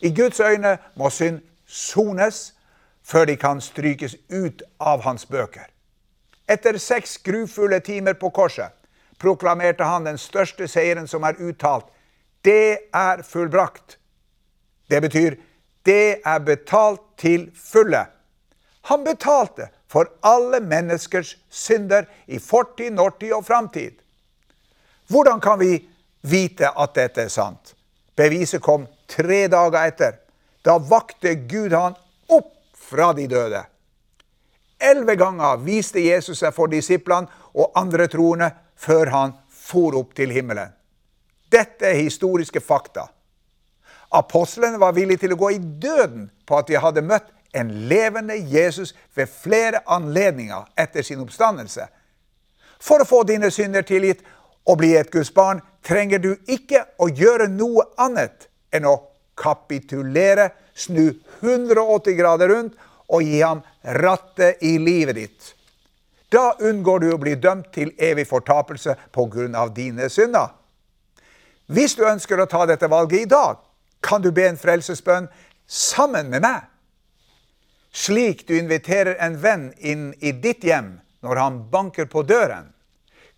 I 0.00 0.14
Guds 0.14 0.40
øyne 0.40 0.78
må 0.96 1.10
synd 1.10 1.40
sones 1.66 2.54
før 3.02 3.24
de 3.24 3.36
kan 3.36 3.60
strykes 3.60 4.16
ut 4.30 4.62
av 4.80 5.02
hans 5.02 5.26
bøker. 5.26 5.66
Etter 6.48 6.78
seks 6.78 7.18
grufulle 7.18 7.80
timer 7.80 8.12
på 8.20 8.30
korset 8.30 8.72
proklamerte 9.18 9.84
han 9.84 10.06
den 10.06 10.18
største 10.18 10.68
seieren 10.68 11.08
som 11.08 11.22
er 11.22 11.40
uttalt. 11.40 11.88
Det 12.44 12.78
er 12.94 13.22
fullbrakt. 13.22 13.98
Det 14.90 15.02
betyr 15.02 15.34
det 15.86 16.20
er 16.24 16.38
betalt 16.38 17.00
til 17.18 17.50
fulle. 17.56 18.06
Han 18.88 19.04
betalte 19.04 19.68
for 19.88 20.10
alle 20.20 20.60
menneskers 20.60 21.36
synder 21.50 22.08
i 22.26 22.38
fortid, 22.38 22.92
nåtid 22.92 23.32
og 23.32 23.46
framtid. 23.46 23.94
Hvordan 25.08 25.40
kan 25.40 25.58
vi 25.58 25.88
vite 26.20 26.70
at 26.70 26.94
dette 26.94 27.26
er 27.26 27.32
sant. 27.32 27.74
Beviset 28.16 28.62
kom 28.62 28.86
tre 29.10 29.46
dager 29.50 29.80
etter. 29.86 30.16
Da 30.64 30.78
vakte 30.78 31.34
Gud 31.48 31.72
han 31.72 31.96
opp 32.28 32.54
fra 32.74 33.12
de 33.16 33.28
døde. 33.30 33.62
Elleve 34.78 35.16
ganger 35.18 35.58
viste 35.62 36.02
Jesus 36.02 36.42
seg 36.42 36.54
for 36.54 36.70
disiplene 36.70 37.30
og 37.54 37.72
andre 37.78 38.06
troende 38.10 38.50
før 38.78 39.10
han 39.14 39.36
for 39.50 39.96
opp 39.98 40.14
til 40.18 40.32
himmelen. 40.34 40.74
Dette 41.50 41.88
er 41.88 42.02
historiske 42.02 42.60
fakta. 42.60 43.08
Apostlene 44.14 44.80
var 44.80 44.94
villige 44.96 45.24
til 45.24 45.34
å 45.34 45.40
gå 45.40 45.50
i 45.56 45.58
døden 45.58 46.28
på 46.46 46.58
at 46.58 46.68
de 46.68 46.78
hadde 46.80 47.04
møtt 47.04 47.32
en 47.52 47.70
levende 47.88 48.36
Jesus 48.36 48.94
ved 49.14 49.26
flere 49.26 49.80
anledninger 49.86 50.66
etter 50.76 51.02
sin 51.02 51.20
oppstandelse. 51.20 51.86
For 52.80 53.02
å 53.02 53.08
få 53.08 53.22
dine 53.26 53.50
synder 53.50 53.82
tilgitt 53.86 54.22
og 54.68 54.78
bli 54.80 54.94
et 54.96 55.10
Guds 55.10 55.30
barn 55.34 55.62
trenger 55.84 56.20
du 56.22 56.34
ikke 56.46 56.84
å 57.00 57.08
gjøre 57.08 57.48
noe 57.48 57.88
annet 57.98 58.48
enn 58.74 58.86
å 58.86 58.98
kapitulere, 59.38 60.50
snu 60.74 61.12
180 61.40 62.18
grader 62.18 62.52
rundt 62.52 62.76
og 63.08 63.24
gi 63.24 63.40
ham 63.40 63.62
rattet 63.82 64.62
i 64.62 64.76
livet 64.78 65.16
ditt. 65.16 65.54
Da 66.28 66.52
unngår 66.60 67.00
du 67.00 67.12
å 67.14 67.20
bli 67.20 67.34
dømt 67.40 67.70
til 67.72 67.94
evig 67.96 68.26
fortapelse 68.28 68.94
pga. 69.14 69.68
dine 69.74 70.08
synder. 70.08 70.48
Hvis 71.66 71.94
du 71.94 72.04
ønsker 72.04 72.40
å 72.40 72.46
ta 72.46 72.66
dette 72.66 72.88
valget 72.88 73.20
i 73.20 73.24
dag, 73.24 73.56
kan 74.02 74.22
du 74.22 74.30
be 74.32 74.46
en 74.48 74.56
frelsesbønn 74.56 75.28
sammen 75.66 76.30
med 76.30 76.40
meg. 76.40 76.62
Slik 77.98 78.44
du 78.48 78.54
inviterer 78.58 79.16
en 79.24 79.38
venn 79.42 79.70
inn 79.78 80.10
i 80.20 80.32
ditt 80.32 80.62
hjem 80.64 80.98
når 81.26 81.40
han 81.42 81.62
banker 81.72 82.06
på 82.10 82.22
døren 82.22 82.70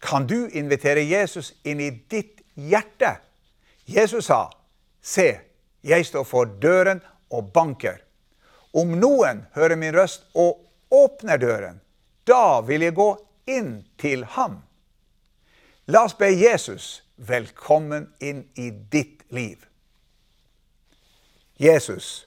kan 0.00 0.26
du 0.26 0.48
invitere 0.48 1.00
Jesus 1.00 1.52
inn 1.62 1.80
i 1.80 1.90
ditt 1.90 2.40
hjerte. 2.54 3.16
Jesus 3.84 4.26
sa, 4.26 4.50
'Se, 5.02 5.40
jeg 5.82 6.06
står 6.06 6.24
for 6.24 6.44
døren 6.44 7.00
og 7.30 7.52
banker.' 7.52 8.04
Om 8.72 8.88
noen 9.00 9.46
hører 9.52 9.76
min 9.76 9.94
røst 9.94 10.24
og 10.34 10.60
åpner 10.90 11.36
døren, 11.36 11.80
da 12.24 12.60
vil 12.60 12.82
jeg 12.82 12.94
gå 12.94 13.16
inn 13.46 13.84
til 13.98 14.24
ham. 14.24 14.62
La 15.86 16.04
oss 16.04 16.14
be 16.14 16.30
Jesus 16.30 17.02
velkommen 17.16 18.12
inn 18.20 18.44
i 18.54 18.70
ditt 18.70 19.24
liv. 19.30 19.66
Jesus, 21.58 22.26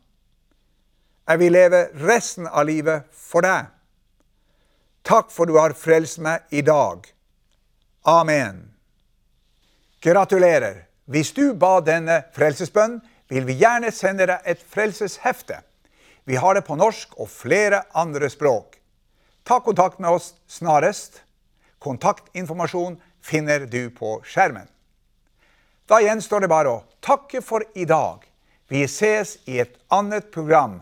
Jeg 1.31 1.39
vil 1.39 1.53
leve 1.55 1.85
resten 2.03 2.47
av 2.49 2.65
livet 2.67 3.05
for 3.15 3.45
deg. 3.45 3.69
Takk 5.07 5.29
for 5.31 5.47
du 5.47 5.55
har 5.55 5.71
frelst 5.79 6.19
meg 6.19 6.43
i 6.51 6.59
dag. 6.59 7.05
Amen. 8.03 8.65
Gratulerer. 10.03 10.89
Hvis 11.07 11.31
du 11.31 11.53
ba 11.55 11.77
denne 11.87 12.17
frelsesbønnen, 12.35 12.99
vil 13.31 13.47
vi 13.47 13.55
gjerne 13.61 13.93
sende 13.95 14.27
deg 14.27 14.43
et 14.43 14.59
frelseshefte. 14.73 15.61
Vi 16.27 16.35
har 16.35 16.57
det 16.57 16.65
på 16.67 16.75
norsk 16.75 17.15
og 17.15 17.31
flere 17.31 17.85
andre 17.95 18.27
språk. 18.29 18.75
Ta 19.47 19.61
kontakt 19.63 20.03
med 20.03 20.11
oss 20.11 20.33
snarest. 20.51 21.21
Kontaktinformasjon 21.79 22.99
finner 23.23 23.69
du 23.71 23.87
på 23.95 24.17
skjermen. 24.27 24.67
Da 25.87 26.03
gjenstår 26.03 26.43
det 26.43 26.51
bare 26.51 26.75
å 26.75 26.85
takke 26.99 27.39
for 27.39 27.63
i 27.71 27.87
dag. 27.87 28.19
Vi 28.67 28.83
ses 28.83 29.37
i 29.47 29.61
et 29.63 29.79
annet 29.87 30.27
program. 30.35 30.81